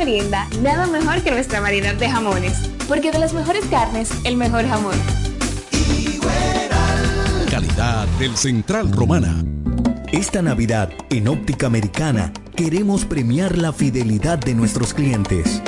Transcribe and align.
merienda, 0.00 0.48
nada 0.62 0.86
mejor 0.86 1.20
que 1.22 1.30
nuestra 1.30 1.60
variedad 1.60 1.94
de 1.94 2.08
jamones. 2.08 2.54
Porque 2.88 3.12
de 3.12 3.18
las 3.18 3.34
mejores 3.34 3.66
carnes, 3.66 4.10
el 4.24 4.34
mejor 4.34 4.66
jamón. 4.66 4.94
Calidad 7.50 8.08
del 8.18 8.34
Central 8.34 8.90
Romana. 8.92 9.44
Esta 10.10 10.40
Navidad, 10.40 10.88
en 11.10 11.28
Óptica 11.28 11.66
Americana, 11.66 12.32
queremos 12.56 13.04
premiar 13.04 13.58
la 13.58 13.74
fidelidad 13.74 14.38
de 14.38 14.54
nuestros 14.54 14.94
clientes. 14.94 15.60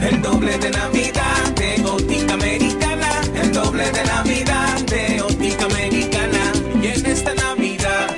El 0.00 0.22
doble 0.22 0.56
de 0.56 0.70
Navidad 0.70 1.54
de 1.54 1.84
Óptica 1.84 2.34
Americana. 2.34 3.10
El 3.34 3.52
doble 3.52 3.84
de 3.92 4.04
Navidad 4.04 4.80
de 4.86 5.20
Óptica 5.20 5.66
Americana. 5.66 6.52
Y 6.82 6.86
en 6.86 7.04
esta 7.04 7.34
Navidad 7.34 8.16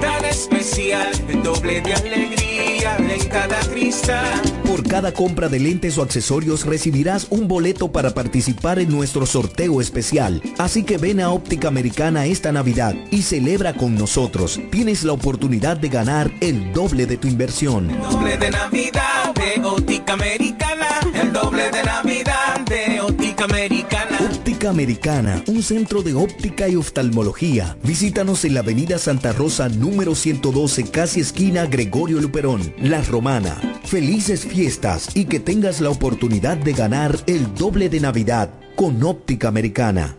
tan 0.00 0.24
especial, 0.24 1.12
el 1.28 1.42
doble 1.42 1.82
de 1.82 1.92
alegría 1.92 2.96
en 2.96 3.28
cada 3.28 3.60
cristal. 3.60 4.61
Por 4.82 4.90
cada 4.90 5.14
compra 5.14 5.48
de 5.48 5.60
lentes 5.60 5.96
o 5.96 6.02
accesorios 6.02 6.66
recibirás 6.66 7.28
un 7.30 7.46
boleto 7.46 7.92
para 7.92 8.14
participar 8.14 8.80
en 8.80 8.88
nuestro 8.88 9.26
sorteo 9.26 9.80
especial. 9.80 10.42
Así 10.58 10.82
que 10.82 10.98
ven 10.98 11.20
a 11.20 11.30
Óptica 11.30 11.68
Americana 11.68 12.26
esta 12.26 12.50
Navidad 12.50 12.96
y 13.12 13.22
celebra 13.22 13.74
con 13.74 13.94
nosotros. 13.94 14.58
Tienes 14.72 15.04
la 15.04 15.12
oportunidad 15.12 15.76
de 15.76 15.88
ganar 15.88 16.32
el 16.40 16.72
doble 16.72 17.06
de 17.06 17.16
tu 17.16 17.28
inversión. 17.28 17.96
Doble 18.10 18.36
de 18.36 18.50
Navidad 18.50 19.32
de 19.36 19.64
Óptica 19.64 20.14
Americana. 20.14 20.88
El 21.14 21.32
doble 21.32 21.70
de 21.70 21.82
Navidad 21.84 22.60
de 22.66 23.00
Óptica 23.00 23.44
Americana. 23.44 24.18
Óptica 24.18 24.70
Americana, 24.70 25.44
un 25.46 25.62
centro 25.62 26.02
de 26.02 26.14
óptica 26.14 26.68
y 26.68 26.74
oftalmología. 26.74 27.76
Visítanos 27.84 28.44
en 28.44 28.54
la 28.54 28.60
Avenida 28.60 28.98
Santa 28.98 29.32
Rosa 29.32 29.68
número 29.68 30.16
112, 30.16 30.90
casi 30.90 31.20
esquina 31.20 31.66
Gregorio 31.66 32.20
Luperón, 32.20 32.74
La 32.78 33.02
Romana. 33.02 33.60
Felices 33.84 34.44
fiestas 34.44 34.71
y 35.14 35.26
que 35.26 35.38
tengas 35.38 35.80
la 35.80 35.90
oportunidad 35.90 36.56
de 36.56 36.72
ganar 36.72 37.18
el 37.26 37.54
doble 37.54 37.88
de 37.88 38.00
Navidad 38.00 38.50
con 38.74 39.02
Óptica 39.02 39.48
Americana. 39.48 40.16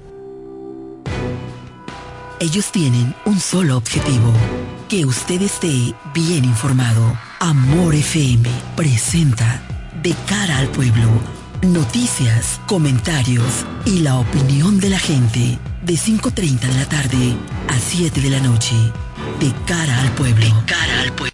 Ellos 2.40 2.72
tienen 2.72 3.16
un 3.26 3.40
solo 3.40 3.78
objetivo, 3.78 4.32
que 4.90 5.06
usted 5.06 5.42
esté 5.42 5.96
bien 6.14 6.46
informado. 6.46 7.18
Amor 7.40 7.96
FM 7.96 8.48
presenta 8.76 9.62
De 10.04 10.14
cara 10.28 10.58
al 10.58 10.68
pueblo, 10.68 11.10
noticias, 11.62 12.60
comentarios 12.68 13.66
y 13.86 14.00
la 14.00 14.20
opinión 14.20 14.80
de 14.80 14.90
la 14.90 15.00
gente 15.00 15.58
de 15.84 15.94
5.30 15.94 16.60
de 16.60 16.74
la 16.74 16.86
tarde 16.90 17.36
a 17.70 17.80
7 17.80 18.22
de 18.22 18.30
la 18.30 18.40
noche. 18.40 18.76
De 19.40 19.52
cara 19.66 20.02
al 20.02 20.12
pueblo. 20.12 20.46
De 20.46 20.54
cara 20.66 21.02
al 21.02 21.12
pueblo. 21.14 21.33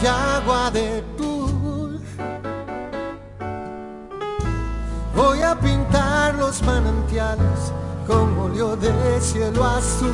En 0.00 0.06
una 0.06 0.40
yagua 0.40 0.70
de 0.70 1.02
tul. 1.16 2.00
Voy 5.14 5.42
a 5.42 5.58
pintar 5.58 6.34
los 6.34 6.62
manantiales 6.62 7.72
con 8.06 8.38
óleo 8.38 8.76
de 8.76 9.20
cielo 9.20 9.64
azul. 9.64 10.10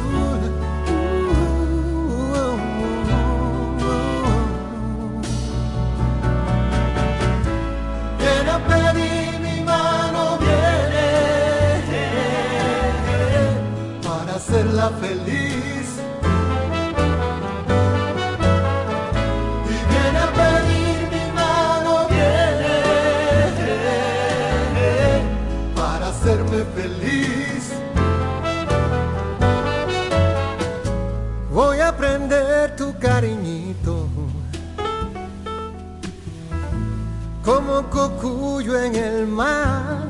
Viene 8.18 8.50
a 8.50 8.58
pedir 8.66 9.40
mi 9.40 9.60
mano, 9.62 10.38
viene 10.38 11.06
para 14.02 14.34
hacerla 14.34 14.90
feliz. 15.00 15.75
Cocuyo 37.84 38.80
en 38.80 38.94
el 38.94 39.26
mar. 39.26 40.08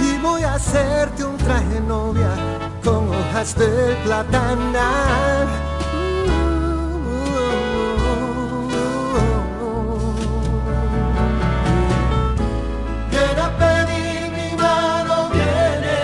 Y 0.00 0.18
voy 0.18 0.42
a 0.42 0.54
hacerte 0.54 1.24
un 1.24 1.36
traje 1.36 1.80
novia 1.80 2.30
con 2.84 3.08
hojas 3.08 3.54
de 3.56 3.96
platanal. 4.04 5.46
Viene 13.10 13.40
a 13.40 13.50
pedir 13.58 14.30
mi 14.38 14.56
mano, 14.56 15.30
viene 15.30 15.98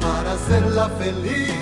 para 0.00 0.32
hacerla 0.32 0.88
feliz. 0.98 1.53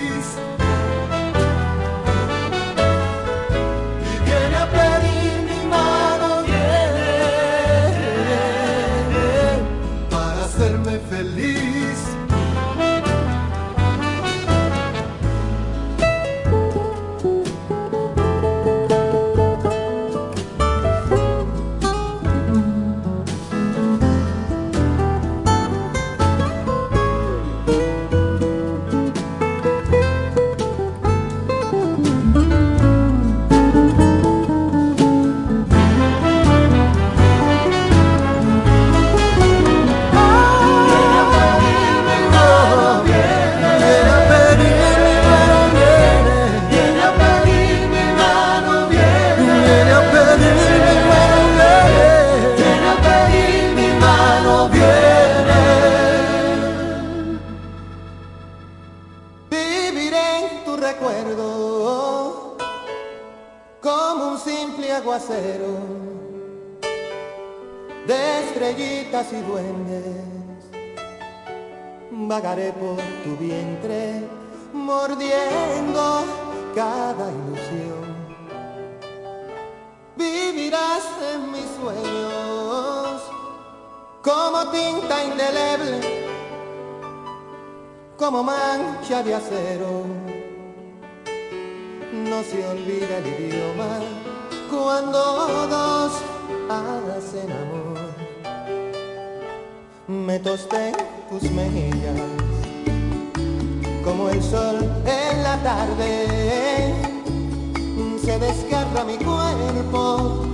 Tosté 100.52 100.92
tus 101.30 101.50
mejillas 101.50 102.20
como 104.04 104.28
el 104.28 104.42
sol 104.42 104.76
en 105.06 105.42
la 105.42 105.56
tarde 105.62 106.92
se 108.22 108.38
desgarra 108.38 109.02
mi 109.02 109.16
cuerpo 109.16 110.44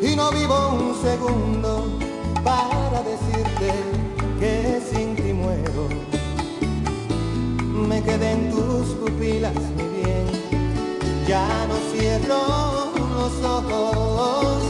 y 0.00 0.16
no 0.16 0.30
vivo 0.30 0.56
un 0.70 0.94
segundo 1.02 1.84
para 2.42 3.02
decirte 3.02 3.74
que 4.40 4.80
sin 4.90 5.16
ti 5.16 5.34
muero. 5.34 5.88
Me 7.90 8.02
quedé 8.02 8.30
en 8.30 8.50
tus 8.52 8.86
pupilas, 8.94 9.52
mi 9.76 10.00
bien, 10.00 10.26
ya 11.28 11.46
no 11.68 11.76
cierro 11.92 12.40
los 13.16 13.34
ojos, 13.44 14.62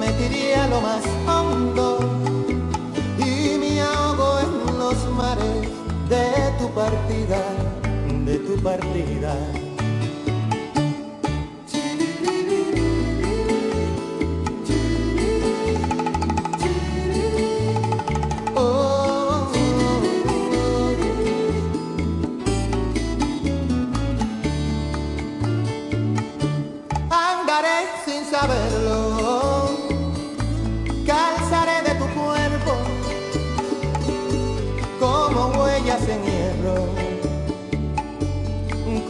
me 0.00 0.08
tiré 0.14 0.56
a 0.56 0.66
lo 0.66 0.80
más 0.80 1.04
hondo 1.28 2.29
los 4.90 5.12
mares 5.12 5.68
de 6.08 6.24
tu 6.58 6.68
partida, 6.74 7.40
de 8.24 8.38
tu 8.38 8.60
partida. 8.62 9.69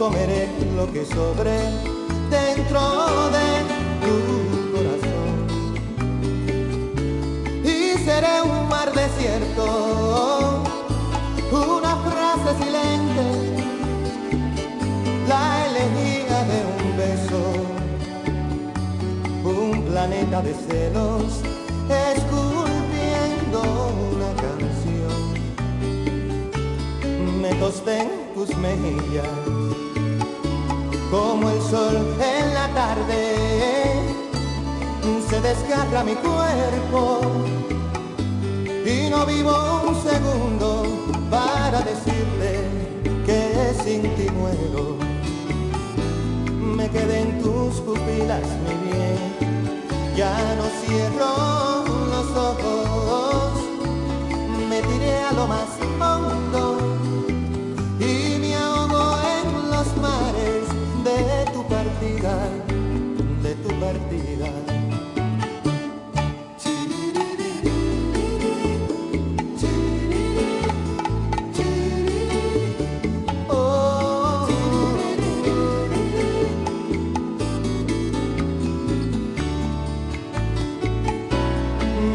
Comeré 0.01 0.49
lo 0.75 0.91
que 0.91 1.05
sobre 1.05 1.55
dentro 2.31 2.81
de 3.35 3.47
tu 4.01 4.15
corazón. 4.73 5.29
Y 7.63 7.99
seré 8.03 8.41
un 8.41 8.67
mar 8.67 8.91
desierto, 8.93 10.63
una 11.51 11.93
frase 11.97 12.49
silente, 12.63 13.25
la 15.29 15.67
elegía 15.67 16.39
de 16.51 16.59
un 16.73 16.85
beso 16.97 17.43
un 19.43 19.83
planeta 19.83 20.41
de 20.41 20.53
celos 20.65 21.41
esculpiendo 22.15 23.59
una 24.15 24.31
canción. 24.41 25.21
Me 27.39 27.51
tosté 27.59 28.01
en 28.01 28.33
tus 28.33 28.49
mejillas 28.57 29.40
como 31.11 31.49
el 31.49 31.61
sol 31.61 31.97
en 32.19 32.53
la 32.53 32.67
tarde. 32.73 33.35
Se 35.29 35.39
desgarra 35.41 36.03
mi 36.03 36.15
cuerpo 36.15 37.21
y 38.85 39.09
no 39.09 39.25
vivo 39.25 39.53
un 39.87 39.95
segundo 40.01 40.83
para 41.29 41.81
decirte 41.81 42.51
que 43.25 43.73
sin 43.83 44.01
ti 44.15 44.27
muero. 44.31 44.97
Me 46.77 46.89
quedé 46.89 47.21
en 47.21 47.41
tus 47.41 47.75
pupilas, 47.81 48.47
mi 48.65 48.89
bien 48.89 49.51
ya 50.15 50.55
no 50.55 50.65
cierro 50.81 51.85
los 52.13 52.37
ojos, 52.37 53.53
me 54.69 54.81
tiré 54.81 55.23
a 55.23 55.31
lo 55.31 55.47
más 55.47 55.69
hondo 55.99 56.70
de 63.43 63.55
tu 63.55 63.69
partida. 63.79 64.47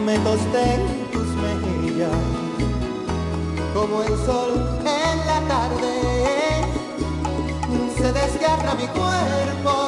me 0.06 0.18
tosté 0.18 0.74
en 0.74 1.10
tus 1.10 1.28
mejillas 1.44 2.10
como 3.74 4.02
el 4.02 4.16
sol 4.24 4.52
en 4.80 5.18
la 5.26 5.40
tarde 5.48 5.92
se 7.98 8.12
desgarra 8.12 8.74
mi 8.76 8.86
cuerpo 8.86 9.85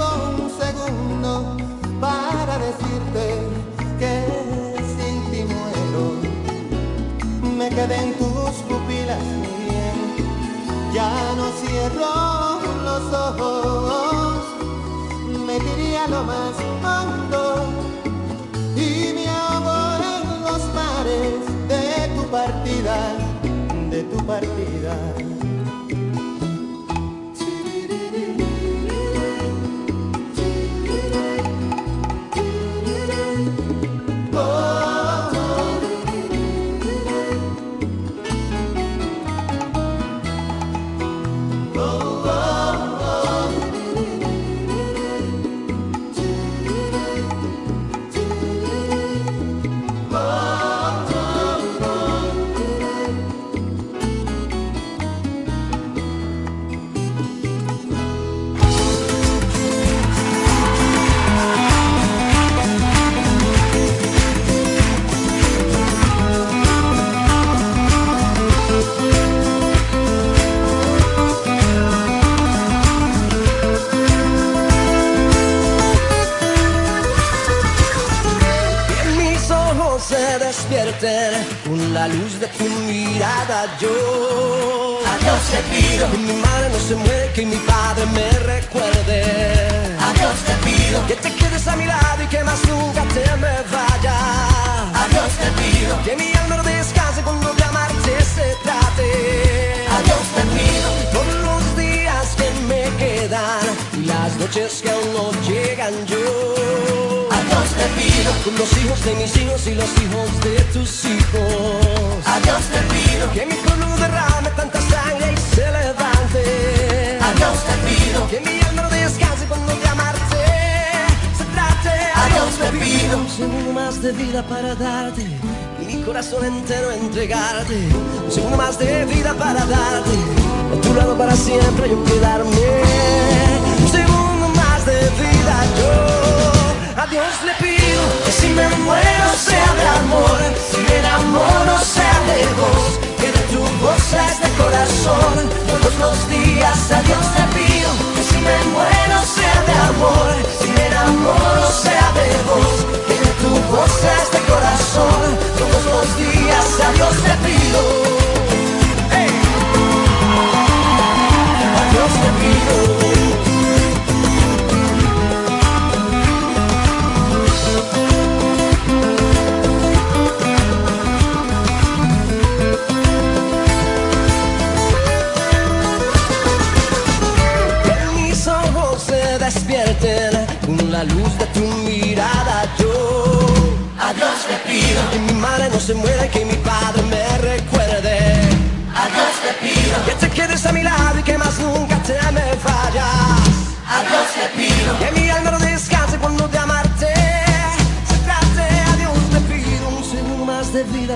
vivo 0.00 0.44
un 0.44 0.50
segundo 0.50 1.56
para 2.00 2.58
decirte 2.58 3.24
que 3.98 4.12
sin 4.96 5.30
ti 5.30 5.44
muero. 5.52 6.04
Me 7.56 7.68
quedé 7.68 7.96
en 8.04 8.14
tus 8.14 8.54
pupilas 8.68 9.22
bien 9.68 9.98
ya 10.94 11.12
no 11.36 11.50
cierro 11.60 12.60
los 12.84 13.12
ojos. 13.12 14.42
Me 15.46 15.58
tiré 15.60 15.98
a 15.98 16.08
lo 16.08 16.24
más 16.24 16.54
hondo. 16.84 17.66
Y 18.76 19.12
me 19.14 19.28
ahogo 19.28 20.04
en 20.12 20.42
los 20.42 20.62
mares 20.74 21.40
de 21.68 22.08
tu 22.16 22.22
partida, 22.30 22.96
de 23.90 24.02
tu 24.04 24.16
partida. 24.26 25.39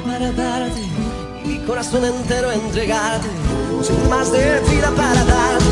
Para 0.04 0.30
darte 0.32 0.82
mi 1.44 1.58
corazón 1.66 2.04
entero 2.04 2.52
entregarte. 2.52 3.28
Segundo 3.82 4.08
más 4.10 4.30
de 4.32 4.60
vida 4.70 4.90
para 4.96 5.24
darte 5.24 5.64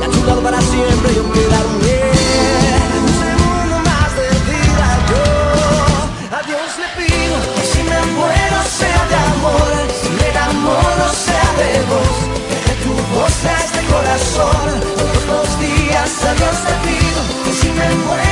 y 0.00 0.30
a 0.30 0.34
para 0.42 0.60
siempre 0.60 1.14
yo 1.14 1.24
quedarme. 1.32 1.96
Un 3.00 3.12
segundo 3.24 3.76
más 3.90 4.10
de 4.18 4.28
vida 4.48 4.88
yo. 5.10 5.24
A 6.36 6.40
Dios 6.48 6.68
le 6.82 6.88
pido 6.98 7.36
que 7.54 7.62
si 7.72 7.82
me 7.90 8.00
muero 8.16 8.58
sea 8.78 9.02
de 9.10 9.18
amor, 9.34 9.72
si 10.00 10.08
me 10.10 10.28
enamoro 10.30 11.06
sea 11.26 11.50
de 11.60 11.72
vos, 11.90 12.16
que 12.66 12.74
tu 12.84 12.92
voz 13.14 13.38
es 13.56 13.68
de 13.76 13.82
corazón, 13.92 14.68
todos 14.96 15.22
los 15.32 15.60
días 15.60 16.10
a 16.24 16.34
Dios 16.34 16.56
te 16.66 16.74
pido, 16.86 17.20
que 17.44 17.52
si 17.52 17.68
me 17.68 17.88
muero 18.06 18.29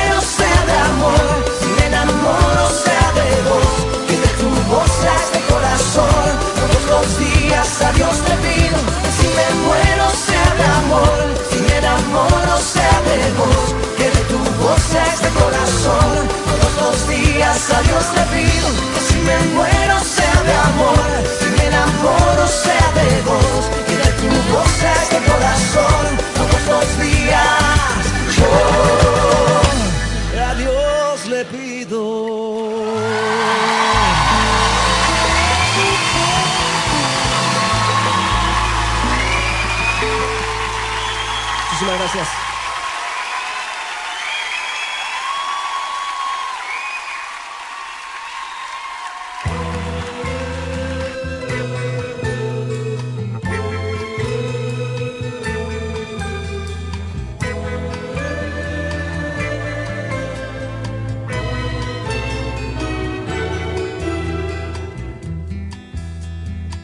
los 6.89 7.19
días 7.19 7.81
a 7.81 7.91
Dios 7.93 8.15
te 8.25 8.33
pido, 8.45 8.77
si 9.17 9.27
me 9.37 9.47
muero 9.65 10.05
sea 10.25 10.49
de 10.59 10.65
amor, 10.81 11.19
si 11.49 11.59
me 11.61 11.77
enamoro 11.77 12.57
sea 12.57 12.97
de 13.07 13.17
vos, 13.37 13.75
que 13.97 14.07
de 14.15 14.23
tu 14.31 14.39
voz 14.61 14.85
es 15.07 15.21
de 15.21 15.29
corazón, 15.39 16.13
todos 16.49 16.73
los 16.81 17.07
días 17.07 17.71
a 17.77 17.81
Dios 17.83 18.05
te 18.15 18.23
pido, 18.33 18.69
si 19.07 19.17
me 19.27 19.37
muero 19.55 19.95
sea 20.15 20.37
de 20.49 20.55
amor, 20.69 21.07
si 21.39 21.47
me 21.57 21.65
enamoro 21.67 22.47
sea 22.47 22.87
de 22.99 23.09
vos, 23.29 23.63
que 23.87 23.95
de 24.03 24.11
tu 24.19 24.29
voz 24.51 24.75
es 24.95 25.09
de 25.13 25.19
corazón, 25.29 26.05
todos 26.39 26.61
los 26.71 26.87
días 27.05 28.01
yo. 28.37 28.51
a 30.41 30.55
Dios 30.55 31.25
le 31.27 31.45
pido. 31.45 32.29
Muchísimas 41.79 41.99
gracias. 42.01 42.27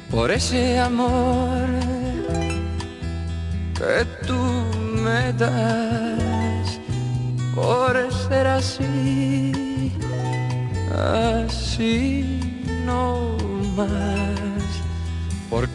por 0.09 0.31
ese 0.31 0.79
amor 0.79 1.64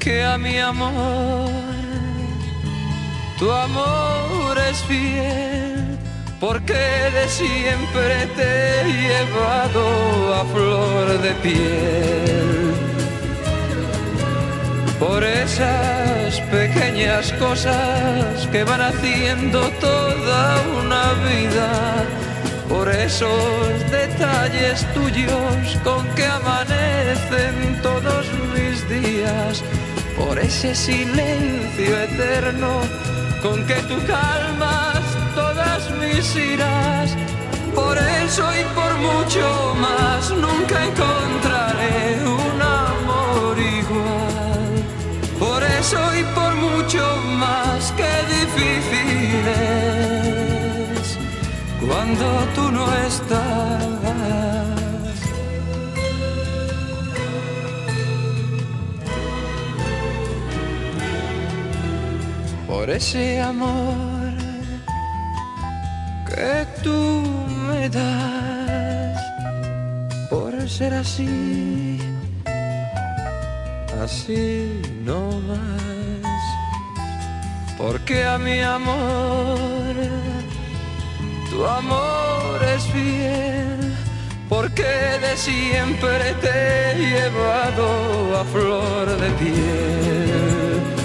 porque 0.00 0.24
a 0.24 0.38
mi 0.38 0.58
amor, 0.58 1.50
tu 3.38 3.52
amor 3.52 4.56
es 4.70 4.78
fiel, 4.84 5.98
porque 6.40 6.72
de 6.72 7.28
siempre 7.28 8.26
te 8.34 8.80
he 8.80 8.84
llevado 9.04 10.34
a 10.36 10.44
flor 10.46 11.06
de 11.20 11.32
piel. 11.42 12.72
Por 14.98 15.22
esas 15.22 16.40
pequeñas 16.50 17.30
cosas 17.34 18.46
que 18.50 18.64
van 18.64 18.80
haciendo 18.80 19.68
toda 19.82 20.62
una 20.82 21.12
vida, 21.28 21.70
por 22.70 22.88
esos 22.88 23.90
detalles 23.90 24.86
tuyos 24.94 25.76
con 25.84 26.06
que 26.14 26.24
amanecen 26.24 27.82
todos 27.82 28.24
mis 28.54 28.88
días, 28.88 29.62
por 30.20 30.38
ese 30.38 30.74
silencio 30.74 31.92
eterno 32.08 32.82
con 33.42 33.64
que 33.66 33.76
tú 33.88 33.96
calmas 34.06 35.00
todas 35.34 35.90
mis 36.00 36.36
iras. 36.36 37.16
Por 37.74 37.96
eso 37.96 38.44
y 38.60 38.64
por 38.78 38.92
mucho 39.08 39.74
más 39.80 40.30
nunca 40.30 40.76
encontraré 40.90 42.18
un 42.40 42.56
amor 42.60 43.54
igual. 43.58 44.70
Por 45.38 45.62
eso 45.80 46.00
y 46.20 46.22
por 46.36 46.52
mucho 46.66 47.02
más 47.38 47.92
que 47.98 48.12
difícil 48.36 49.44
es 50.98 51.18
cuando 51.80 52.26
tú 52.54 52.70
no 52.70 52.84
estás. 53.08 53.39
Por 62.80 62.88
ese 62.88 63.38
amor 63.38 64.32
que 66.26 66.66
tú 66.82 67.22
me 67.68 67.90
das, 67.90 69.20
por 70.30 70.50
ser 70.66 70.94
así 70.94 72.00
así 74.02 74.80
no 75.04 75.30
más. 75.46 76.42
Porque 77.76 78.24
a 78.24 78.38
mi 78.38 78.60
amor, 78.60 79.94
tu 81.50 81.66
amor 81.66 82.56
es 82.76 82.82
fiel, 82.94 83.94
porque 84.48 84.90
de 85.20 85.36
siempre 85.36 86.32
te 86.40 86.92
he 86.92 86.94
llevado 87.10 88.38
a 88.40 88.44
flor 88.46 89.06
de 89.20 89.30
piel. 89.32 90.99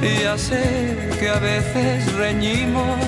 Ya 0.00 0.38
sé 0.38 0.96
que 1.18 1.28
a 1.28 1.40
veces 1.40 2.12
reñimos, 2.14 3.00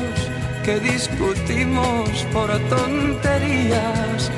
que 0.64 0.80
discutimos 0.80 2.08
por 2.32 2.50
tonterías, 2.68 4.30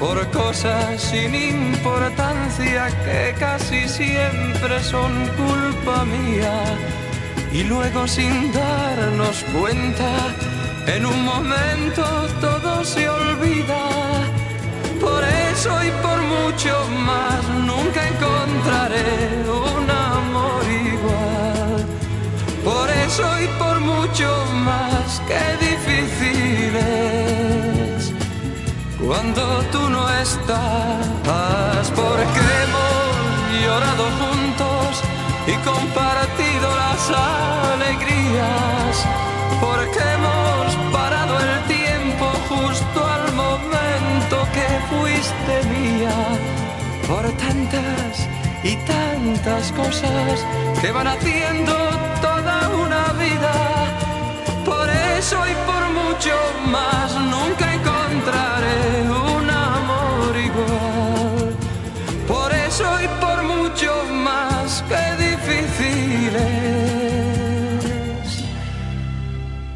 por 0.00 0.28
cosas 0.30 1.00
sin 1.00 1.34
importancia 1.34 2.88
que 3.04 3.34
casi 3.38 3.86
siempre 3.88 4.82
son 4.82 5.12
culpa 5.36 6.04
mía. 6.04 6.64
Y 7.52 7.62
luego 7.64 8.08
sin 8.08 8.52
darnos 8.52 9.44
cuenta, 9.56 10.10
en 10.86 11.06
un 11.06 11.24
momento 11.24 12.04
todo 12.40 12.84
se 12.84 13.08
olvida. 13.08 13.84
Por 15.00 15.22
eso 15.52 15.70
y 15.84 15.90
por 16.02 16.20
mucho 16.22 16.74
más 17.06 17.42
nunca 17.66 18.00
encontraré 18.08 19.59
soy 23.10 23.48
por 23.58 23.80
mucho 23.80 24.28
más 24.64 25.20
que 25.26 25.42
difícil 25.66 26.76
es 26.76 28.12
cuando 29.04 29.42
tú 29.72 29.90
no 29.90 30.08
estás. 30.10 31.90
Porque 31.94 32.40
hemos 32.62 33.10
llorado 33.62 34.04
juntos 34.20 35.02
y 35.46 35.54
compartido 35.68 36.66
las 36.82 37.02
alegrías. 37.72 38.94
Porque 39.60 40.00
hemos 40.14 40.66
parado 40.92 41.34
el 41.40 41.54
tiempo 41.76 42.26
justo 42.48 42.98
al 43.16 43.32
momento 43.34 44.36
que 44.54 44.68
fuiste 44.90 45.54
mía. 45.74 46.16
Por 47.08 47.24
tantas 47.44 48.28
y 48.62 48.76
tantas 48.94 49.72
cosas 49.72 50.46
que 50.80 50.92
van 50.92 51.08
haciendo 51.08 51.74
todo 52.22 52.39
vida. 53.24 53.54
Por 54.64 54.88
eso 55.18 55.36
y 55.52 55.54
por 55.68 55.82
mucho 56.00 56.34
más 56.76 57.08
nunca 57.34 57.64
encontraré 57.78 58.80
un 59.32 59.44
amor 59.50 60.36
igual. 60.48 61.54
Por 62.26 62.52
eso 62.52 62.86
y 63.04 63.08
por 63.22 63.38
mucho 63.42 63.92
más 64.28 64.82
que 64.88 65.04
difíciles 65.26 66.50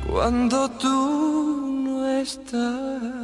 cuando 0.06 0.68
tú 0.70 0.98
no 1.84 2.06
estás. 2.06 3.23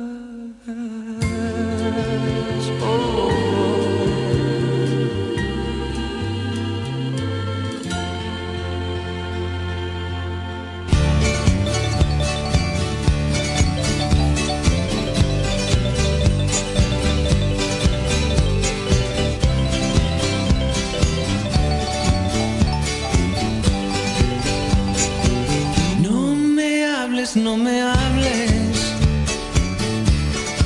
no 27.37 27.57
me 27.57 27.81
hables, 27.81 28.95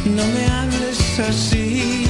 no 0.04 0.24
me 0.26 0.46
hables 0.46 1.20
así. 1.20 2.03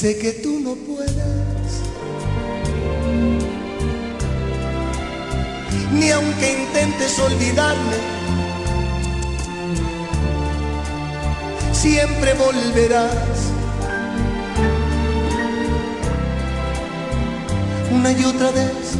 Sé 0.00 0.16
que 0.16 0.30
tú 0.30 0.60
no 0.60 0.76
puedes, 0.76 1.10
ni 5.92 6.08
aunque 6.12 6.52
intentes 6.52 7.18
olvidarme, 7.18 7.96
siempre 11.72 12.32
volverás. 12.34 13.10
Una 17.90 18.12
y 18.12 18.24
otra 18.24 18.52
vez. 18.52 18.94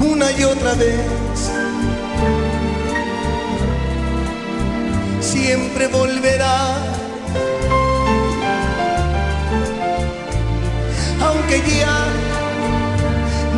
Una 0.00 0.32
y 0.32 0.44
otra 0.44 0.72
vez. 0.76 1.59
Siempre 5.50 5.88
volverá. 5.88 6.76
Aunque 11.26 11.56
ya 11.76 11.98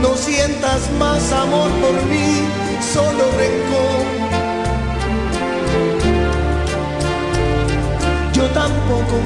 no 0.01 0.17
sientas 0.17 0.81
más 0.99 1.23
amor 1.33 1.71
por 1.83 1.97
mí, 2.11 2.29
solo 2.95 3.25
rencor. 3.43 4.05
Yo 8.33 8.45
tampoco 8.63 9.17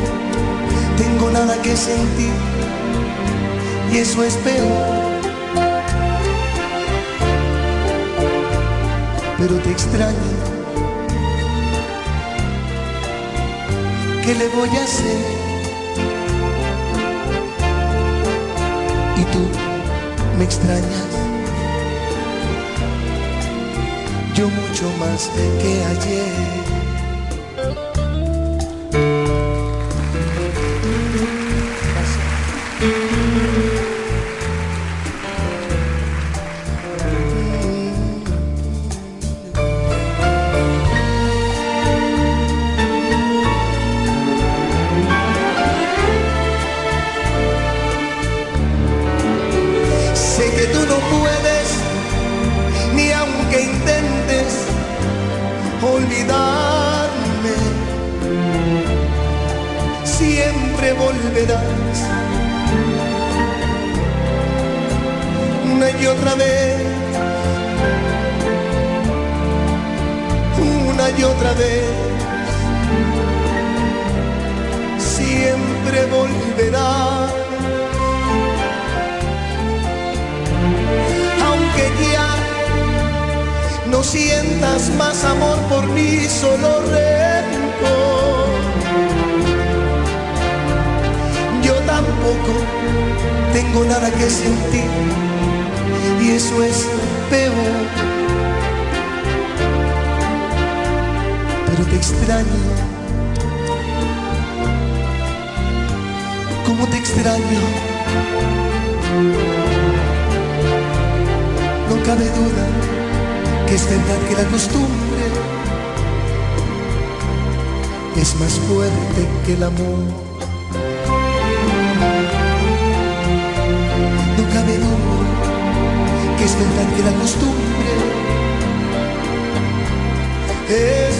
tengo 0.98 1.30
nada 1.30 1.54
que 1.62 1.76
sentir 1.76 2.34
y 3.92 3.98
eso 3.98 4.24
es 4.24 4.34
peor. 4.38 5.06
Pero 9.38 9.54
te 9.58 9.70
extraño 9.70 10.55
¿qué 14.26 14.34
le 14.34 14.48
voy 14.48 14.68
a 14.68 14.82
hacer? 14.82 15.20
Y 19.16 19.24
tú 19.32 19.42
me 20.36 20.44
extrañas, 20.44 21.10
yo 24.34 24.48
mucho 24.48 24.90
más 24.98 25.30
que 25.62 25.84
ayer. 25.84 26.75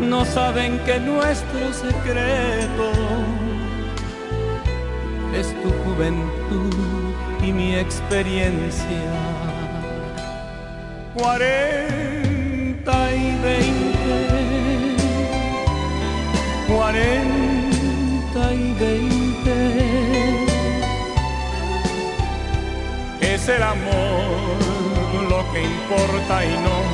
No 0.00 0.24
saben 0.24 0.80
que 0.80 0.98
nuestro 0.98 1.72
secreto 1.72 2.90
es 5.32 5.54
tu 5.62 5.70
juventud 5.84 6.74
y 7.40 7.52
mi 7.52 7.76
experiencia. 7.76 9.12
Cuarenta 11.14 12.96
y 13.14 13.38
veinte, 13.42 14.96
cuarenta 16.66 18.52
y 18.54 18.74
veinte. 18.80 19.58
Es 23.20 23.48
el 23.48 23.62
amor 23.62 24.34
lo 25.28 25.52
que 25.52 25.62
importa 25.62 26.44
y 26.44 26.54
no 26.58 26.93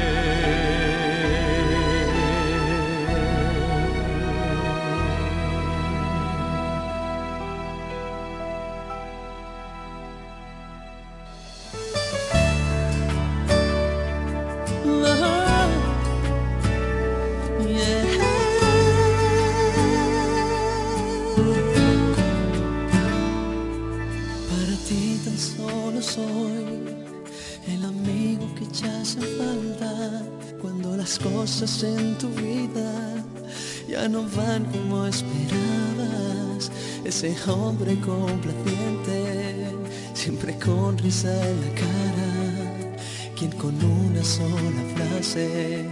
No 34.07 34.23
van 34.35 34.65
como 34.65 35.05
esperabas. 35.05 36.71
Ese 37.03 37.35
hombre 37.47 37.99
complaciente, 37.99 39.67
siempre 40.13 40.57
con 40.57 40.97
risa 40.97 41.31
en 41.47 41.61
la 41.61 41.75
cara, 41.75 42.97
quien 43.37 43.51
con 43.51 43.75
una 43.83 44.23
sola 44.23 44.83
frase 44.95 45.85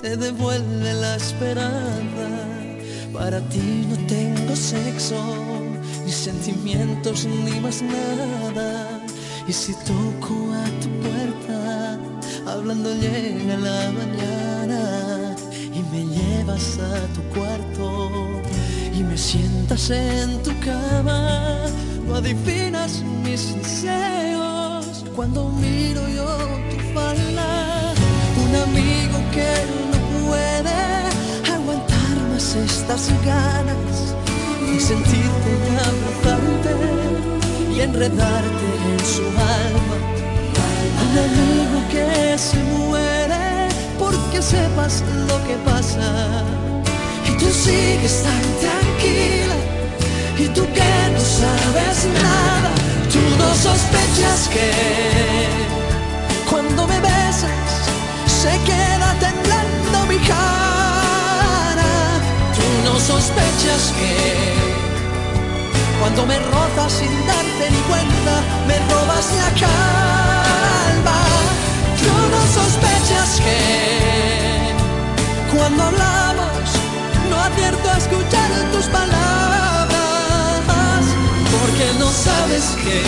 te 0.00 0.16
devuelve 0.16 0.94
la 0.94 1.16
esperanza. 1.16 2.28
Para 3.12 3.40
ti 3.48 3.86
no 3.88 3.96
tengo 4.06 4.54
sexo, 4.54 5.20
ni 6.04 6.12
sentimientos, 6.12 7.26
ni 7.26 7.58
más 7.60 7.82
nada. 7.82 9.00
Y 9.48 9.52
si 9.52 9.72
toco 9.74 10.34
a 10.54 10.64
tu 10.80 10.88
puerta, 11.02 11.98
hablando 12.46 12.94
llega 12.94 13.56
la 13.56 13.90
mañana 13.90 14.39
me 15.92 16.04
llevas 16.06 16.78
a 16.78 17.06
tu 17.14 17.22
cuarto 17.34 18.10
y 18.94 19.02
me 19.02 19.16
sientas 19.16 19.90
en 19.90 20.42
tu 20.42 20.50
cama. 20.60 21.66
No 22.06 22.16
adivinas 22.16 23.02
mis 23.24 23.54
deseos 23.56 25.04
cuando 25.16 25.48
miro 25.50 26.02
yo 26.08 26.36
tu 26.70 26.76
falda. 26.94 27.92
Un 28.44 28.56
amigo 28.66 29.18
que 29.34 29.52
no 29.90 30.28
puede 30.28 30.80
aguantar 31.54 32.16
más 32.32 32.54
estas 32.54 33.10
ganas 33.24 34.14
y 34.74 34.80
sentirte 34.80 35.50
y 35.66 35.76
abrazarte 35.88 36.74
y 37.74 37.80
enredarte 37.80 38.66
en 38.92 39.04
su 39.04 39.22
alma 39.22 40.10
un 41.10 41.18
amigo 41.18 41.88
que 41.90 42.38
se 42.38 42.56
muere 42.62 43.29
porque 44.00 44.40
sepas 44.40 45.04
lo 45.28 45.36
que 45.46 45.56
pasa. 45.70 46.08
Y 47.28 47.32
tú 47.38 47.48
sigues 47.50 48.22
tan 48.26 48.44
tranquila. 48.64 49.56
Y 50.38 50.46
tú 50.56 50.62
que 50.76 50.92
no 51.14 51.20
sabes 51.20 51.98
nada. 52.22 52.70
Tú 53.12 53.22
no 53.40 53.48
sospechas 53.66 54.48
que 54.54 54.70
cuando 56.50 56.86
me 56.86 56.98
besas 57.00 57.70
se 58.40 58.52
queda 58.70 59.08
temblando 59.26 59.96
mi 60.08 60.18
cara. 60.32 61.92
Tú 62.56 62.66
no 62.86 62.94
sospechas 62.98 63.82
que 63.98 64.14
cuando 66.00 66.24
me 66.24 66.38
rozas 66.38 66.92
sin 66.92 67.14
darte 67.26 67.64
ni 67.74 67.80
cuenta, 67.90 68.34
me 68.66 68.76
robas 68.92 69.26
la 69.40 69.50
calma. 69.60 71.18
Tú 72.02 72.14
no 72.34 72.42
sospechas 72.58 73.40
que 73.44 73.60
cuando 75.54 75.82
hablamos 75.82 76.68
no 77.28 77.36
acierto 77.38 77.90
a 77.90 77.98
escuchar 77.98 78.50
tus 78.72 78.86
palabras, 78.86 79.88
porque 81.52 81.86
no 81.98 82.08
sabes 82.10 82.64
que 82.82 83.00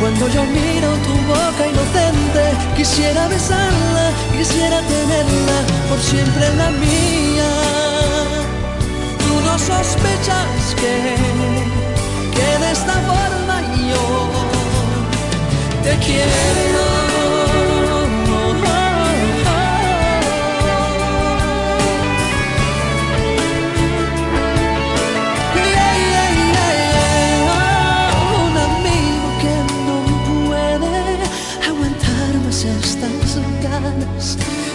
cuando 0.00 0.28
yo 0.28 0.44
miro 0.44 0.88
tu 1.06 1.14
boca 1.28 1.66
inocente, 1.66 2.42
quisiera 2.76 3.28
besarla, 3.28 4.10
quisiera 4.36 4.80
tenerla 4.80 5.58
por 5.88 6.00
siempre 6.00 6.46
en 6.46 6.58
la 6.58 6.70
mía. 6.70 7.50
Tú 9.18 9.40
no 9.46 9.58
sospechas 9.58 10.74
que, 10.80 11.16
que 12.34 12.58
de 12.64 12.72
esta 12.72 12.94
forma 13.08 13.56
yo 13.88 14.04
te 15.84 15.96
quiero. 16.04 17.03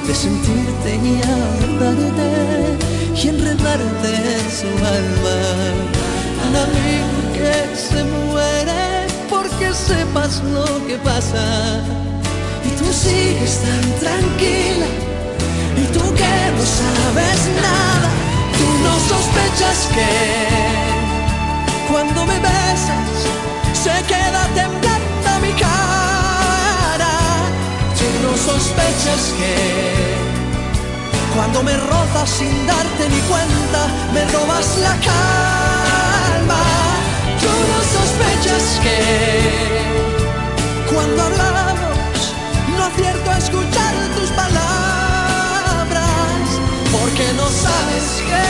de 0.08 0.16
sentirte 0.16 0.96
y 0.96 1.22
abrazarte 1.22 2.30
y 3.16 3.28
enredarte 3.28 4.12
en 4.38 4.48
su 4.60 4.70
alma. 4.86 5.38
Al 6.46 6.56
amigo 6.68 7.18
que 7.34 7.54
se 7.76 8.04
muere 8.04 9.08
porque 9.30 9.74
sepas 9.74 10.42
lo 10.44 10.66
que 10.88 10.96
pasa. 10.98 11.82
Y 12.66 12.70
tú 12.80 12.92
sigues 12.92 13.62
tan 13.62 13.86
tranquila 14.00 14.88
y 15.78 15.86
tú 15.94 16.04
que 16.20 16.36
no 16.58 16.66
sabes 16.80 17.40
nada, 17.62 18.10
tú 18.58 18.68
no 18.86 18.94
sospechas 19.12 19.80
que 19.96 20.12
cuando 21.92 22.26
me 22.26 22.40
besas 22.40 23.10
se 23.74 23.96
queda 24.08 24.42
temblando 24.56 24.69
sospechas 28.90 29.34
que 29.38 29.56
cuando 31.36 31.64
me 31.64 31.76
rozas 31.78 32.30
sin 32.30 32.68
darte 32.68 33.10
ni 33.10 33.20
cuenta 33.22 33.88
me 34.14 34.26
robas 34.32 34.78
la 34.80 34.96
calma. 35.10 36.64
Tú 37.40 37.48
no 37.72 37.80
sospechas 37.96 38.80
que 38.84 39.00
cuando 40.94 41.24
hablamos 41.24 42.34
no 42.78 42.86
acierto 42.86 43.32
a 43.32 43.38
escuchar 43.38 43.94
tus 44.18 44.30
palabras 44.32 44.50
porque 46.92 47.26
no 47.34 47.48
sabes 47.48 48.06
que 48.30 48.48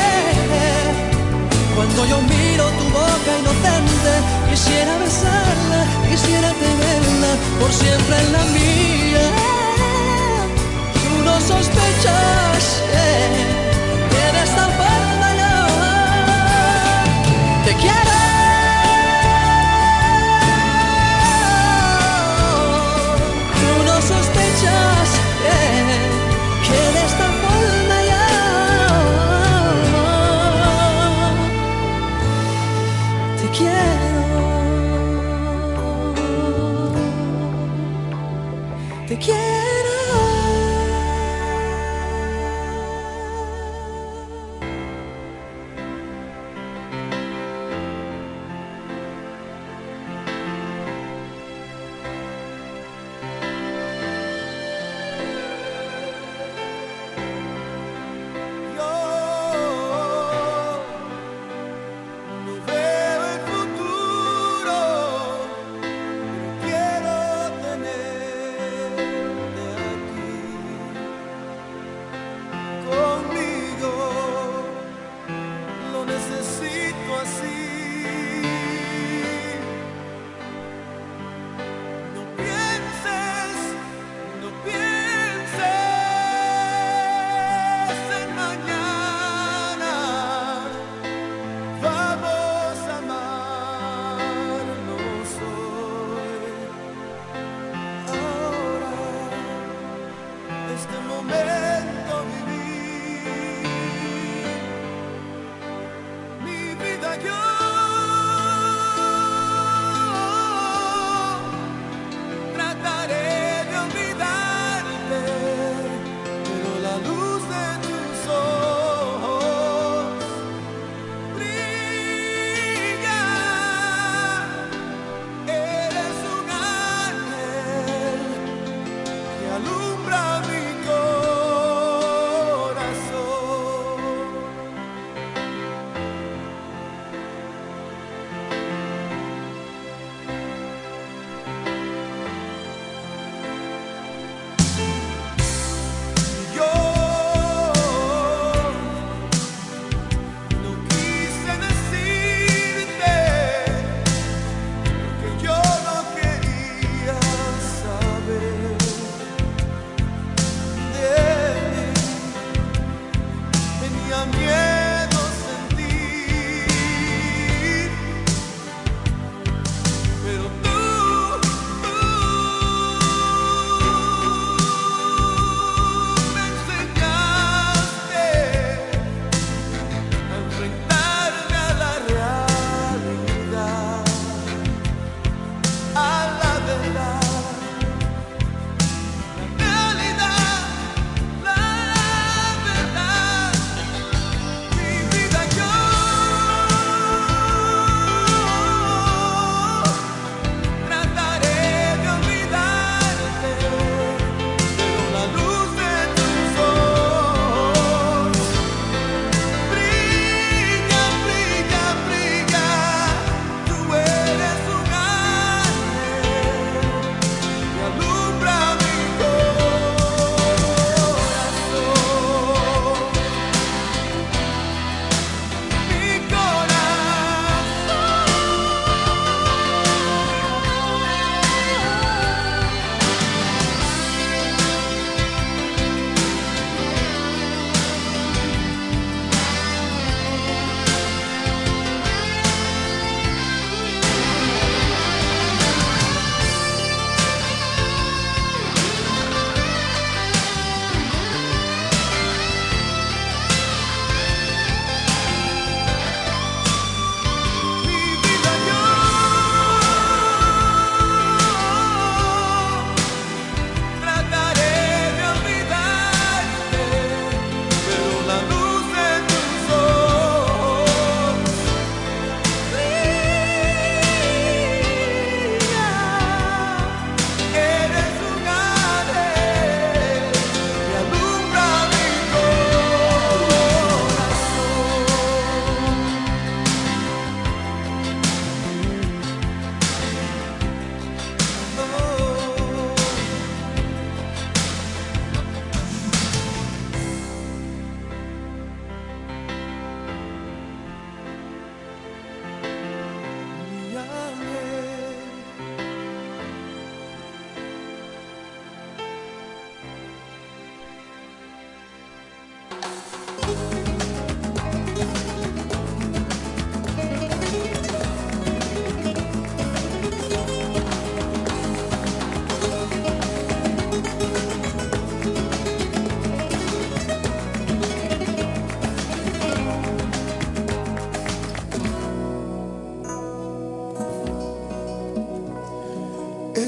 cuando 1.76 2.06
yo 2.06 2.22
miro 2.22 2.66
tu 2.80 2.86
boca 2.92 3.32
inocente 3.42 4.12
quisiera 4.50 4.98
besarla, 4.98 5.86
quisiera 6.10 6.54
tenerla 6.54 7.32
por 7.60 7.72
siempre 7.72 8.18
en 8.20 8.34
la 8.34 8.44
mía. 8.56 9.59
Sospechas 11.50 12.84
que 14.12 14.24
de 14.36 14.44
esta 14.44 14.66
forma 14.70 15.28
yo 15.42 15.56
te 17.66 17.74
quiero. 17.82 18.19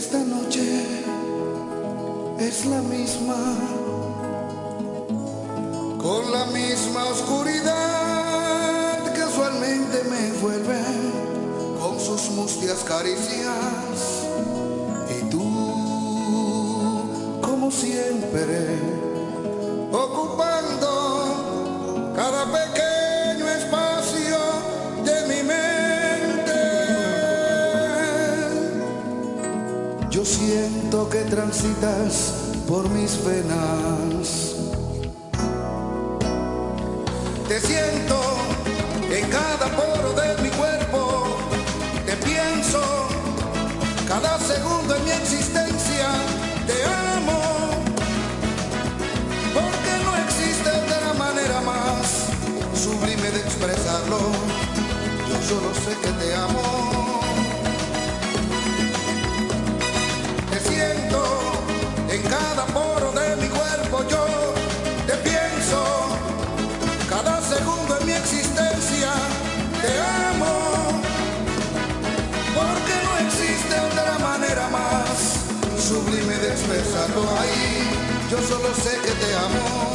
esta 0.01 0.17
noche 0.17 0.63
es 2.39 2.65
la 2.65 2.81
misma, 2.81 3.37
con 6.01 6.31
la 6.31 6.45
misma 6.47 7.05
oscuridad 7.05 8.97
casualmente 9.13 10.01
me 10.09 10.27
envuelve 10.29 10.81
con 11.79 11.99
sus 11.99 12.31
mustias 12.31 12.79
caricias 12.83 14.25
y 15.19 15.29
tú 15.29 15.43
como 17.43 17.69
siempre 17.69 18.90
que 30.91 31.19
transitas 31.19 32.33
por 32.67 32.89
mis 32.89 33.23
venas. 33.23 34.55
Te 37.47 37.61
siento 37.61 38.19
en 39.09 39.29
cada 39.29 39.67
poro 39.77 40.11
de 40.11 40.43
mi 40.43 40.49
cuerpo. 40.49 41.37
Te 42.05 42.17
pienso 42.17 42.81
cada 44.05 44.37
segundo 44.39 44.95
en 44.97 45.05
mi 45.05 45.11
existencia. 45.11 46.09
Te 46.67 46.83
amo. 47.15 47.39
Porque 49.53 49.93
no 50.03 50.11
existe 50.25 50.69
otra 50.71 51.13
manera 51.13 51.61
más 51.61 52.27
sublime 52.75 53.31
de 53.31 53.39
expresarlo. 53.39 54.19
Yo 55.29 55.35
solo 55.47 55.73
sé 55.73 55.95
que 56.01 56.11
te 56.19 56.35
amo. 56.35 57.00
Solo 78.51 78.73
sé 78.75 78.91
que 79.01 79.11
te 79.11 79.33
amo. 79.35 79.90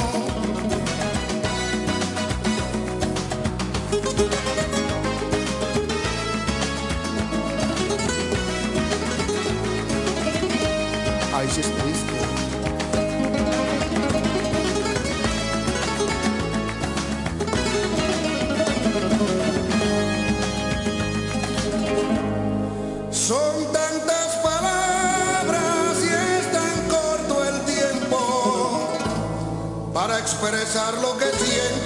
Expresar 30.27 30.93
lo 30.95 31.17
que 31.17 31.27
siento, 31.27 31.86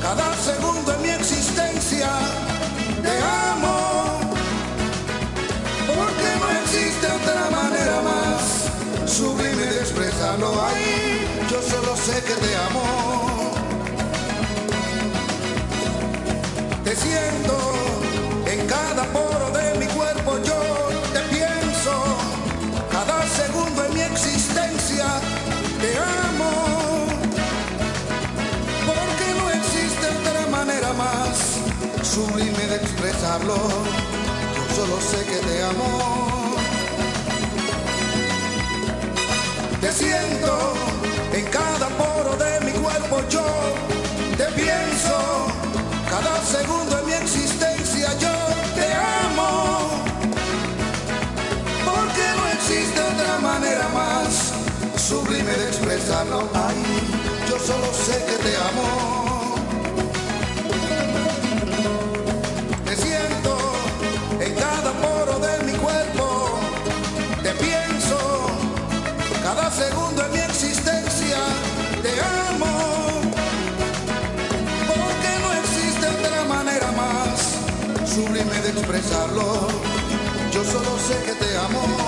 cada 0.00 0.34
segundo 0.36 0.94
en 0.94 1.02
mi 1.02 1.10
existencia. 1.10 2.08
Te 3.02 3.14
amo. 3.50 4.20
Porque 5.86 6.28
no 6.40 6.48
existe 6.62 7.06
otra 7.06 7.50
manera 7.50 8.00
más 8.02 9.10
sublime 9.10 9.64
de 9.66 9.80
expresarlo 9.80 10.48
ahí. 10.64 11.26
Yo 11.50 11.60
solo 11.62 11.96
sé 11.96 12.22
que 12.22 12.34
te 12.34 12.56
amo. 12.68 13.52
Te 16.84 16.96
siento 16.96 17.56
en 18.46 18.66
cada 18.66 19.04
poro 19.12 19.37
sublime 32.18 32.66
de 32.66 32.76
expresarlo. 32.76 33.56
Yo 34.54 34.62
solo 34.76 34.96
sé 35.10 35.18
que 35.30 35.38
te 35.48 35.62
amo. 35.62 36.56
Te 39.80 39.92
siento 39.92 40.52
en 41.32 41.44
cada 41.46 41.88
poro 42.00 42.36
de 42.44 42.52
mi 42.66 42.72
cuerpo. 42.72 43.16
Yo 43.30 43.46
te 44.36 44.46
pienso 44.60 45.14
cada 46.10 46.34
segundo 46.56 46.98
en 46.98 47.06
mi 47.06 47.12
existencia. 47.12 48.08
Yo 48.24 48.34
te 48.78 48.88
amo. 49.24 49.50
Porque 51.88 52.24
no 52.38 52.44
existe 52.56 52.98
otra 53.12 53.38
manera 53.50 53.86
más 54.00 54.52
sublime 55.08 55.52
de 55.52 55.68
expresarlo. 55.68 56.48
Ay, 56.66 56.78
yo 57.48 57.56
solo 57.58 57.88
sé 58.06 58.16
que 58.26 58.36
te 58.44 58.56
amo. 58.70 59.27
Expresarlo. 79.38 79.68
Yo 80.52 80.64
solo 80.64 80.98
sé 80.98 81.22
que 81.24 81.32
te 81.34 81.56
amo. 81.56 82.07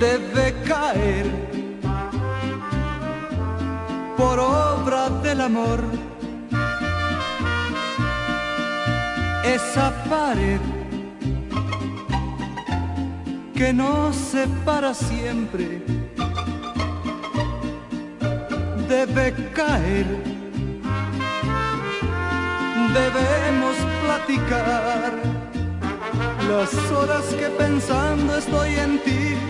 debe 0.00 0.54
caer 0.66 1.26
por 4.16 4.38
obra 4.38 5.10
del 5.22 5.42
amor. 5.42 5.80
Esa 9.44 9.92
pared 10.08 10.60
que 13.54 13.72
nos 13.74 14.16
separa 14.16 14.94
siempre 14.94 15.82
debe 18.88 19.34
caer. 19.54 20.06
Debemos 23.00 23.76
platicar 24.04 25.12
las 26.48 26.74
horas 26.90 27.24
que 27.38 27.48
pensando 27.50 28.36
estoy 28.36 28.74
en 28.74 28.98
ti 29.04 29.49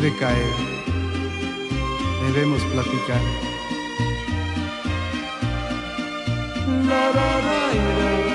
debe 0.00 0.16
caer, 0.16 0.54
debemos 2.26 2.62
platicar. 2.66 3.20
La, 6.86 7.10
la, 7.10 7.38
la, 7.46 8.27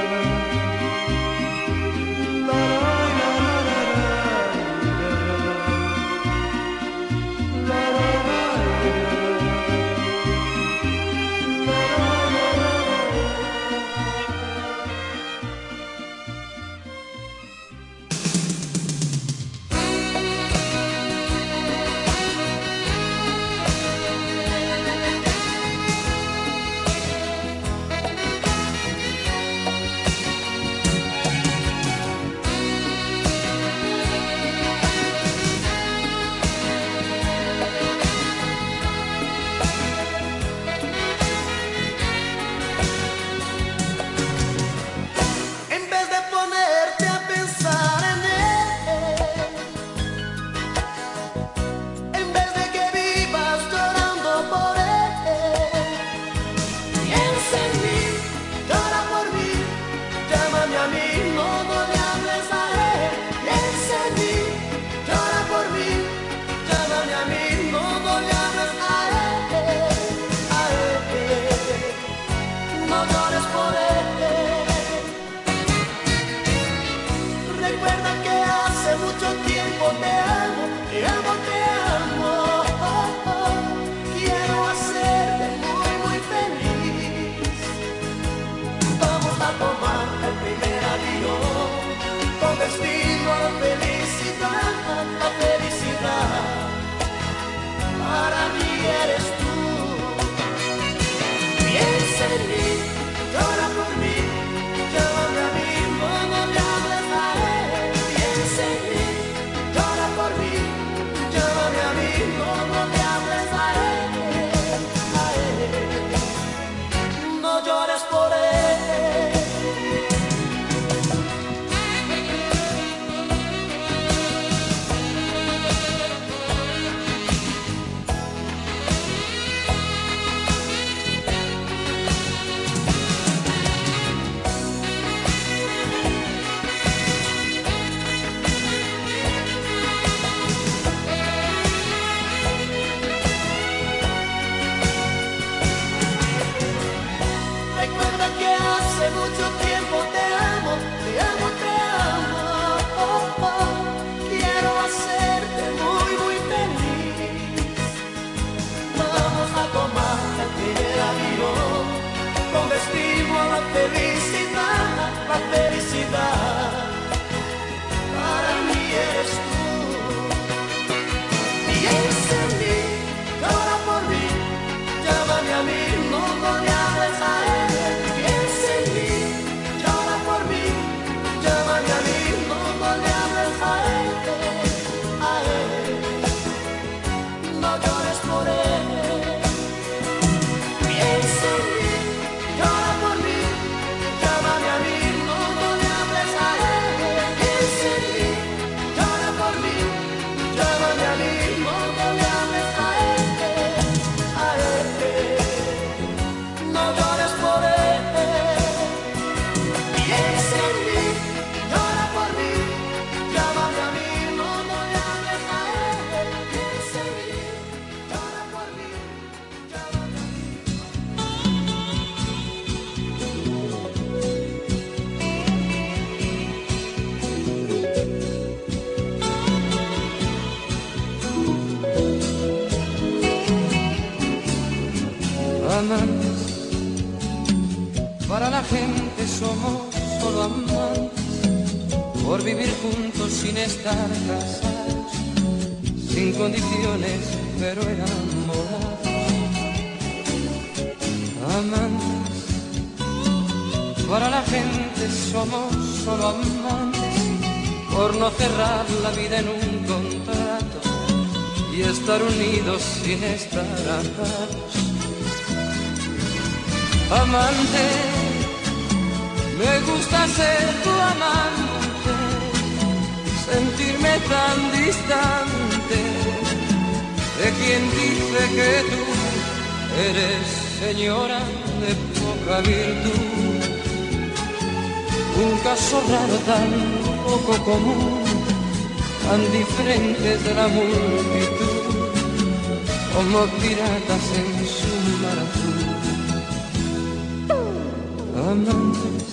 andantes, 298.54 299.24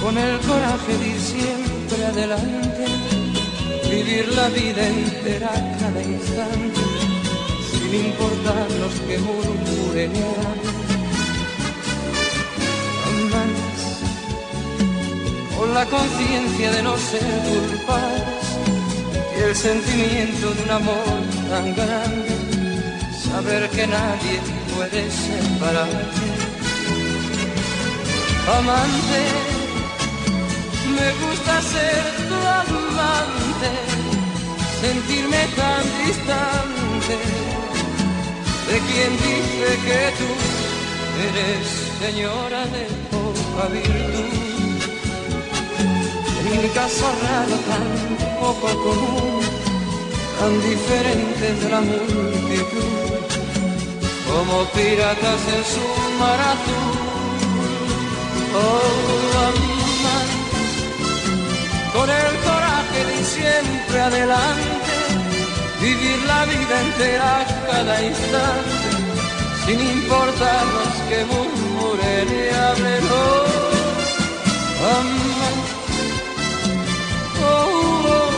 con 0.00 0.16
el 0.16 0.38
coraje 0.48 0.92
de 0.98 1.08
ir 1.14 1.20
siempre 1.20 2.06
adelante, 2.12 2.84
vivir 3.90 4.26
la 4.28 4.48
vida 4.48 4.82
entera 4.86 5.52
cada 5.78 6.02
instante, 6.02 6.82
sin 7.70 7.92
importar 8.06 8.66
los 8.82 8.94
que 9.06 9.18
murmuren 9.26 10.12
Andantes, 13.10 13.82
con 15.56 15.74
la 15.74 15.84
conciencia 15.84 16.70
de 16.72 16.82
no 16.82 16.96
ser 16.96 17.34
culpables 17.50 18.46
y 19.36 19.42
el 19.48 19.54
sentimiento 19.54 20.46
de 20.54 20.62
un 20.62 20.70
amor 20.70 21.18
tan 21.50 21.66
grande, 21.74 22.34
saber 23.28 23.68
que 23.68 23.86
nadie 23.86 24.36
puede 24.74 25.10
separar 25.10 26.19
amante, 28.48 29.22
me 30.96 31.08
gusta 31.26 31.62
ser 31.62 32.02
tu 32.28 32.38
amante, 32.60 33.70
sentirme 34.80 35.42
tan 35.56 35.84
distante 36.04 37.16
de 38.68 38.78
quien 38.88 39.10
dice 39.26 39.68
que 39.86 40.00
tú 40.18 40.30
eres 41.28 41.66
señora 42.00 42.64
de 42.74 42.84
poca 43.10 43.68
virtud. 43.68 44.40
En 46.38 46.62
mi 46.62 46.68
caso 46.70 47.06
raro 47.22 47.56
tan 47.70 47.86
poco 48.40 48.68
común, 48.84 49.42
tan 50.38 50.52
diferente 50.62 51.46
de 51.60 51.68
la 51.68 51.80
multitud, 51.80 52.90
como 54.28 54.64
piratas 54.74 55.42
en 55.56 55.64
su 55.72 55.84
maratón 56.18 56.99
toda 58.52 59.50
mi 59.52 59.80
con 61.92 62.08
el 62.08 62.36
coraje 62.46 63.04
de 63.04 63.24
siempre 63.24 64.00
adelante, 64.00 64.70
vivir 65.80 66.18
la 66.26 66.44
vida 66.44 66.80
entera 66.86 67.46
cada 67.66 68.02
instante, 68.02 68.88
sin 69.66 69.80
importarnos 69.80 70.92
que 71.08 71.24
murmuren 71.24 72.28
y 72.28 72.54
hablen. 72.54 73.04
Oh. 73.12 73.50
Oh, 77.42 77.58
oh, 78.06 78.30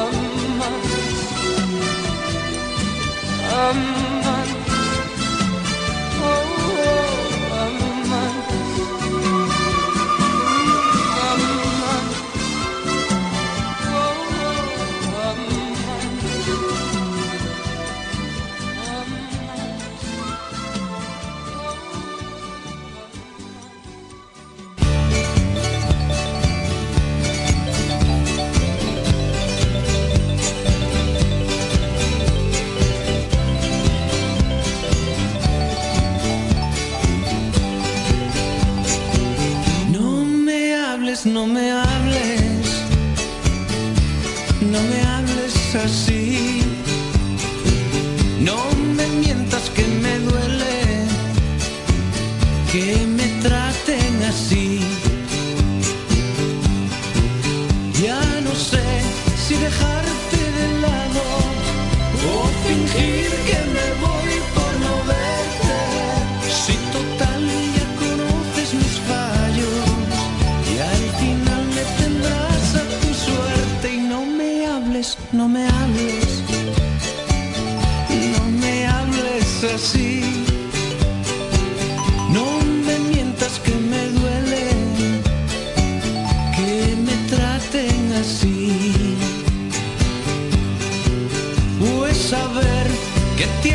amar. 0.00 0.74
Amar. 3.70 4.09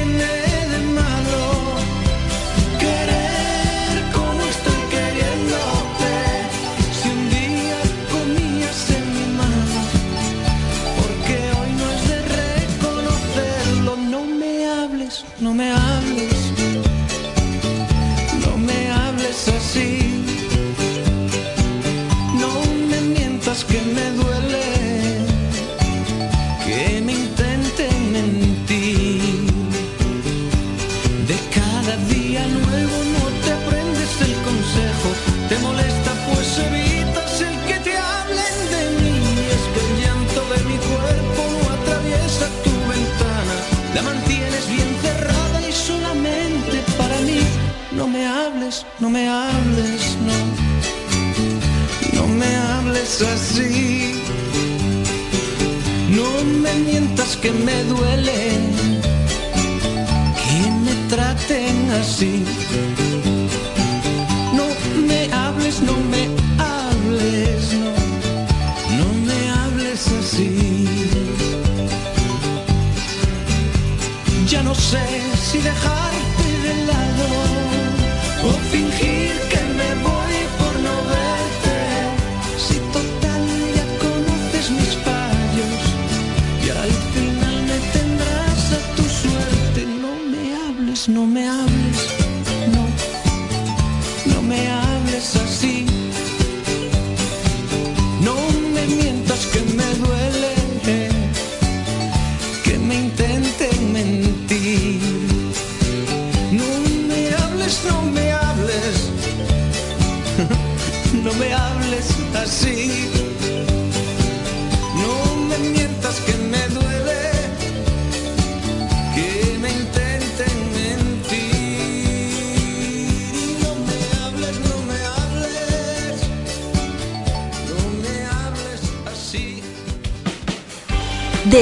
in 0.06 0.18
there. 0.18 0.45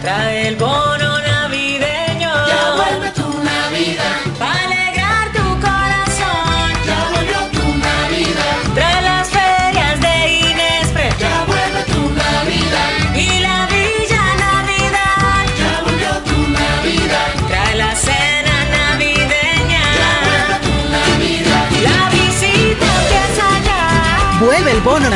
Trae 0.00 0.46
el 0.46 0.56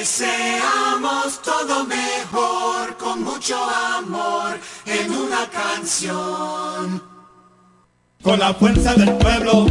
Deseamos 0.00 1.42
todo 1.42 1.84
mejor, 1.84 2.96
con 2.96 3.22
mucho 3.22 3.58
amor, 3.98 4.58
en 4.86 5.12
una 5.12 5.46
canción. 5.50 7.02
Con 8.22 8.38
la 8.38 8.54
fuerza 8.54 8.94
del 8.94 9.12
pueblo 9.18 9.66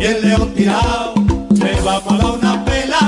y 0.00 0.04
el 0.04 0.28
león 0.28 0.52
tirado, 0.56 1.14
le 1.50 1.80
vamos 1.82 2.12
a 2.12 2.16
dar 2.16 2.30
una 2.32 2.64
pela. 2.64 3.07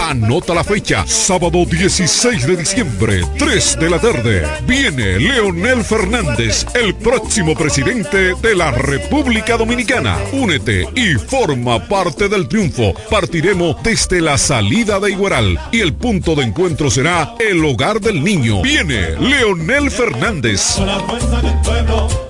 Anota 0.00 0.54
la 0.54 0.64
fecha, 0.64 1.06
sábado 1.06 1.64
16 1.66 2.46
de 2.46 2.56
diciembre, 2.56 3.20
3 3.38 3.78
de 3.78 3.90
la 3.90 4.00
tarde. 4.00 4.46
Viene 4.66 5.20
Leonel 5.20 5.84
Fernández, 5.84 6.66
el 6.74 6.94
próximo 6.94 7.54
presidente 7.54 8.34
de 8.34 8.56
la 8.56 8.70
República 8.70 9.58
Dominicana. 9.58 10.16
Únete 10.32 10.88
y 10.96 11.14
forma 11.14 11.86
parte 11.86 12.28
del 12.28 12.48
triunfo. 12.48 12.94
Partiremos 13.10 13.76
desde 13.82 14.22
la 14.22 14.38
salida 14.38 14.98
de 14.98 15.12
Igueral 15.12 15.60
y 15.70 15.80
el 15.80 15.92
punto 15.92 16.34
de 16.34 16.44
encuentro 16.44 16.90
será 16.90 17.34
el 17.38 17.62
hogar 17.64 18.00
del 18.00 18.24
niño. 18.24 18.62
Viene 18.62 19.10
Leonel 19.20 19.90
Fernández. 19.90 20.78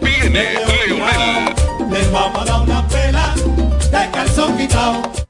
Viene 0.02 0.44
Leonel. 0.86 1.54
les 1.90 2.12
vamos 2.12 2.42
a 2.42 2.44
dar 2.44 2.60
una 2.62 2.88
pela 2.88 3.34
de 3.34 4.10
calzón 4.10 4.58
quitado. 4.58 5.29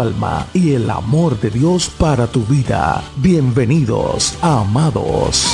alma 0.00 0.46
y 0.52 0.72
el 0.72 0.90
amor 0.90 1.38
de 1.40 1.50
Dios 1.50 1.90
para 1.98 2.26
tu 2.26 2.44
vida. 2.44 3.02
Bienvenidos 3.16 4.36
Amados. 4.42 5.46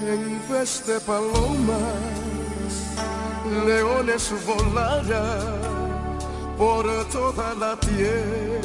En 0.00 0.40
vez 0.48 0.84
de 0.86 1.00
palomas, 1.00 1.76
leones 3.66 4.32
volarán 4.46 5.58
por 6.56 6.86
toda 7.10 7.54
la 7.54 7.76
tierra. 7.80 8.58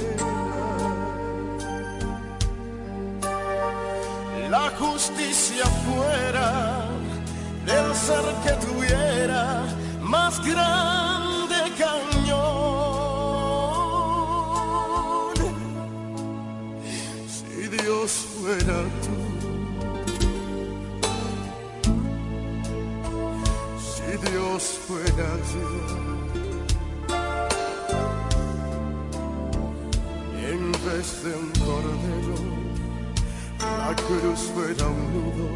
La 4.49 4.69
justicia 4.77 5.65
fuera 5.85 6.85
del 7.65 7.95
ser 7.95 8.23
que 8.43 8.51
tuviera 8.65 9.63
más 10.01 10.39
grande 10.45 11.55
cañón. 11.79 12.93
Si 17.27 17.67
Dios 17.67 18.11
fuera 18.11 18.77
Dios 24.53 24.79
fuera 24.87 25.29
yo, 25.51 25.67
en 30.47 30.71
vez 30.71 31.07
de 31.23 31.31
un 31.35 31.49
cordero, 31.65 32.37
la 33.57 33.91
cruz 33.95 34.41
fuera 34.53 34.85
un 34.85 35.01
nudo 35.11 35.49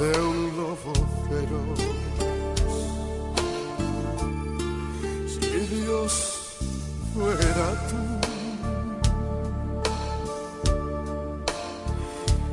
de 0.00 0.10
un 0.22 0.38
lobo 0.56 0.92
feroz. 1.28 1.80
Si 5.28 5.56
Dios 5.76 6.12
fuera 7.14 7.66
tú, 7.88 8.02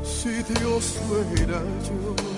si 0.06 0.34
Dios 0.54 0.84
fuera 1.08 1.60
yo. 1.82 2.33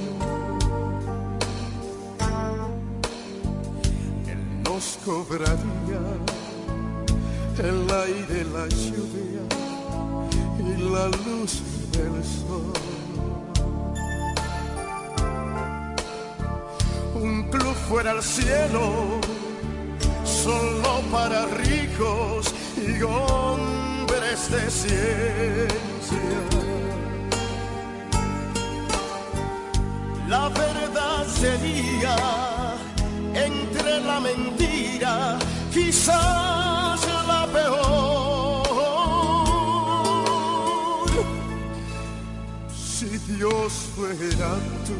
Cobraría 5.05 6.01
el 7.59 7.87
aire, 7.91 8.43
la 8.45 8.67
lluvia 8.67 9.45
y 10.59 10.81
la 10.93 11.05
luz 11.25 11.61
del 11.91 12.23
sol. 12.23 12.73
Un 17.13 17.43
club 17.51 17.75
fuera 17.87 18.11
al 18.11 18.23
cielo, 18.23 19.21
solo 20.23 21.01
para 21.11 21.45
ricos 21.45 22.53
y 22.75 23.01
hombres 23.03 24.49
de 24.49 24.71
ciencia. 24.71 26.19
La 30.27 30.49
verdad 30.49 31.27
sería 31.27 32.54
mentira, 34.25 35.37
quizás 35.73 36.99
la 37.27 37.47
peor. 37.53 38.65
Si 42.73 43.09
Dios 43.33 43.71
fuera 43.95 44.51
tú, 44.85 44.97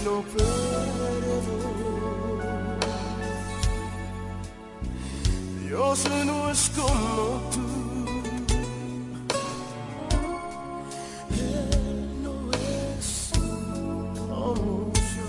eterno 0.00 0.24
perdón. 0.36 1.90
Dios 5.66 6.08
no 6.26 6.50
es 6.50 6.70
como 6.70 7.40
tú. 7.52 7.66
Él 11.30 12.22
no 12.22 12.50
es 12.52 13.30
como 14.18 14.92
yo. 14.94 15.28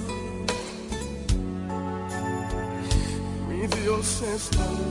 Mi 3.47 3.67
Dios 3.67 4.21
es 4.21 4.49
tan 4.49 4.90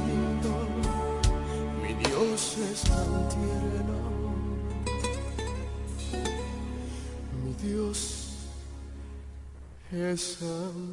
es 10.12 10.42
amor. 10.42 10.89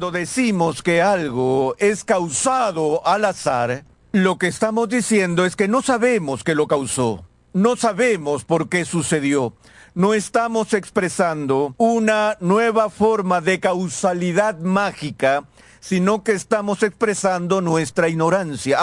Cuando 0.00 0.18
decimos 0.18 0.82
que 0.82 1.02
algo 1.02 1.76
es 1.78 2.04
causado 2.04 3.06
al 3.06 3.26
azar, 3.26 3.84
lo 4.12 4.38
que 4.38 4.46
estamos 4.46 4.88
diciendo 4.88 5.44
es 5.44 5.56
que 5.56 5.68
no 5.68 5.82
sabemos 5.82 6.42
qué 6.42 6.54
lo 6.54 6.68
causó, 6.68 7.26
no 7.52 7.76
sabemos 7.76 8.46
por 8.46 8.70
qué 8.70 8.86
sucedió. 8.86 9.52
No 9.94 10.14
estamos 10.14 10.72
expresando 10.72 11.74
una 11.76 12.38
nueva 12.40 12.88
forma 12.88 13.42
de 13.42 13.60
causalidad 13.60 14.58
mágica, 14.58 15.44
sino 15.80 16.24
que 16.24 16.32
estamos 16.32 16.82
expresando 16.82 17.60
nuestra 17.60 18.08
ignorancia. 18.08 18.78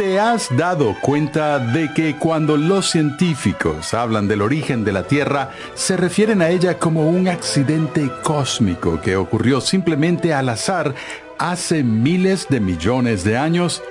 ¿Te 0.00 0.18
has 0.18 0.48
dado 0.56 0.96
cuenta 1.02 1.58
de 1.58 1.92
que 1.92 2.16
cuando 2.16 2.56
los 2.56 2.90
científicos 2.90 3.92
hablan 3.92 4.28
del 4.28 4.40
origen 4.40 4.82
de 4.82 4.92
la 4.92 5.02
Tierra, 5.02 5.50
se 5.74 5.98
refieren 5.98 6.40
a 6.40 6.48
ella 6.48 6.78
como 6.78 7.10
un 7.10 7.28
accidente 7.28 8.10
cósmico 8.22 8.98
que 9.02 9.16
ocurrió 9.16 9.60
simplemente 9.60 10.32
al 10.32 10.48
azar 10.48 10.94
hace 11.36 11.82
miles 11.82 12.46
de 12.48 12.60
millones 12.60 13.24
de 13.24 13.36
años? 13.36 13.82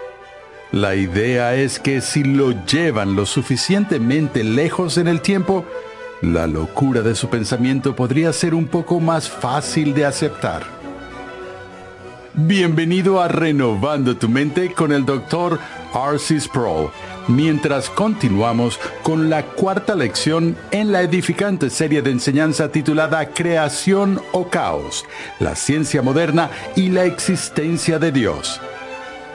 La 0.72 0.96
idea 0.96 1.54
es 1.54 1.78
que 1.78 2.02
si 2.02 2.24
lo 2.24 2.66
llevan 2.66 3.16
lo 3.16 3.28
suficientemente 3.28 4.44
lejos 4.44 4.98
en 4.98 5.08
el 5.08 5.22
tiempo, 5.22 5.64
la 6.24 6.48
locura 6.48 7.04
de 7.04 7.14
su 7.14 7.30
pensamiento 7.30 7.96
podría 7.96 8.34
ser 8.34 8.56
un 8.56 8.66
poco 8.66 9.00
más 9.00 9.30
fácil 9.30 9.94
de 9.94 10.06
aceptar. 10.08 10.64
Bienvenido 12.34 13.22
a 13.22 13.28
Renovando 13.28 14.18
tu 14.18 14.28
Mente 14.28 14.74
con 14.74 14.92
el 14.92 15.06
Dr. 15.06 15.60
Arcis 15.94 16.48
Pro. 16.48 16.92
Mientras 17.28 17.90
continuamos 17.90 18.80
con 19.04 19.30
la 19.30 19.44
cuarta 19.44 19.96
lección 19.96 20.58
en 20.72 20.92
la 20.92 21.02
edificante 21.02 21.70
serie 21.70 22.02
de 22.02 22.12
enseñanza 22.12 22.72
titulada 22.72 23.30
Creación 23.30 24.22
o 24.32 24.50
Caos, 24.50 25.06
la 25.40 25.56
ciencia 25.56 26.02
moderna 26.02 26.50
y 26.76 26.90
la 26.90 27.06
existencia 27.06 28.00
de 28.00 28.12
Dios. 28.12 28.60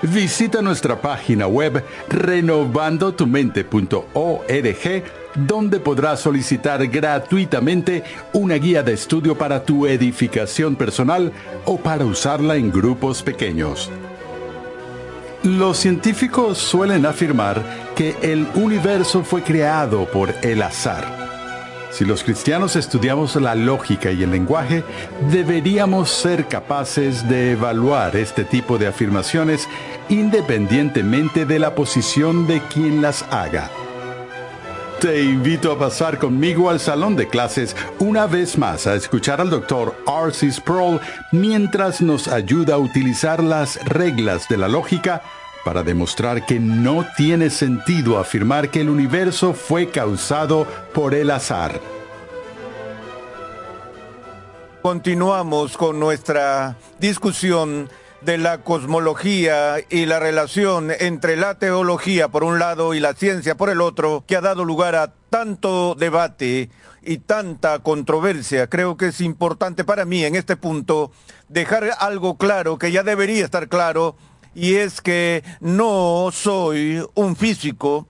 Visita 0.03 0.61
nuestra 0.61 1.01
página 1.01 1.47
web 1.47 1.83
renovandotumente.org 2.09 5.05
donde 5.35 5.81
podrás 5.81 6.21
solicitar 6.21 6.87
gratuitamente 6.87 8.05
una 8.33 8.55
guía 8.57 8.83
de 8.83 8.93
estudio 8.93 9.37
para 9.37 9.65
tu 9.65 9.87
edificación 9.87 10.77
personal 10.77 11.33
o 11.65 11.79
para 11.79 12.05
usarla 12.05 12.57
en 12.57 12.71
grupos 12.71 13.23
pequeños. 13.23 13.91
Los 15.45 15.77
científicos 15.77 16.57
suelen 16.57 17.05
afirmar 17.05 17.63
que 17.95 18.17
el 18.23 18.49
universo 18.55 19.23
fue 19.23 19.43
creado 19.43 20.07
por 20.07 20.35
el 20.43 20.63
azar. 20.63 21.05
Si 21.91 22.07
los 22.07 22.25
cristianos 22.25 22.77
estudiamos 22.77 23.37
la 23.37 23.55
lógica 23.55 24.11
y 24.11 24.23
el 24.23 24.31
lenguaje, 24.31 24.83
deberíamos 25.31 26.09
ser 26.09 26.49
capaces 26.49 27.29
de 27.29 27.53
evaluar 27.53 28.17
este 28.17 28.45
tipo 28.45 28.79
de 28.79 28.87
afirmaciones 28.87 29.69
independientemente 30.09 31.45
de 31.45 31.59
la 31.59 31.75
posición 31.75 32.47
de 32.47 32.63
quien 32.63 33.03
las 33.03 33.23
haga. 33.25 33.71
Te 35.05 35.23
invito 35.23 35.71
a 35.71 35.79
pasar 35.79 36.19
conmigo 36.19 36.71
al 36.71 36.81
salón 36.81 37.15
de 37.15 37.29
clases 37.29 37.77
una 37.99 38.27
vez 38.27 38.57
más 38.57 38.87
a 38.87 38.95
escuchar 38.95 39.39
al 39.39 39.51
Dr. 39.51 39.95
R.C. 40.07 40.51
Sproul 40.51 40.99
mientras 41.31 42.01
nos 42.01 42.27
ayuda 42.27 42.77
a 42.77 42.79
utilizar 42.79 43.43
las 43.43 43.85
reglas 43.85 44.49
de 44.49 44.57
la 44.57 44.67
lógica 44.67 45.21
para 45.63 45.83
demostrar 45.83 46.47
que 46.47 46.59
no 46.59 47.05
tiene 47.19 47.51
sentido 47.51 48.19
afirmar 48.19 48.71
que 48.71 48.81
el 48.81 48.89
universo 48.89 49.53
fue 49.53 49.91
causado 49.91 50.67
por 50.95 51.13
el 51.13 51.31
azar. 51.31 51.79
Continuamos 54.81 55.77
con 55.77 56.01
nuestra 56.01 56.77
discusión 56.99 57.91
de 58.25 58.39
la 58.39 58.63
cosmología 58.63 59.77
y 59.91 60.07
la 60.07 60.19
relación 60.19 60.91
entre 60.99 61.37
la 61.37 61.59
teología 61.59 62.29
por 62.29 62.45
un 62.45 62.59
lado 62.59 62.95
y 62.95 63.01
la 63.01 63.15
ciencia 63.15 63.57
por 63.57 63.71
el 63.71 63.81
otro, 63.81 64.25
que 64.27 64.37
ha 64.37 64.41
dado 64.41 64.65
lugar 64.65 64.95
a 64.95 65.13
tanto 65.31 65.95
debate 65.95 66.71
y 67.03 67.19
tanta 67.19 67.81
controversia. 67.81 68.69
Creo 68.69 68.97
que 68.97 69.09
es 69.09 69.21
importante 69.21 69.85
para 69.85 70.05
mí 70.05 70.25
en 70.25 70.37
este 70.37 70.57
punto 70.57 71.13
dejar 71.49 71.91
algo 71.99 72.37
claro 72.39 72.79
que 72.79 72.93
ya 72.93 73.03
debería 73.03 73.45
estar 73.45 73.69
claro 73.69 74.17
y 74.55 74.77
es 74.77 75.01
que 75.01 75.43
no 75.61 76.31
soy 76.33 77.05
un 77.15 77.37
físico 77.37 78.07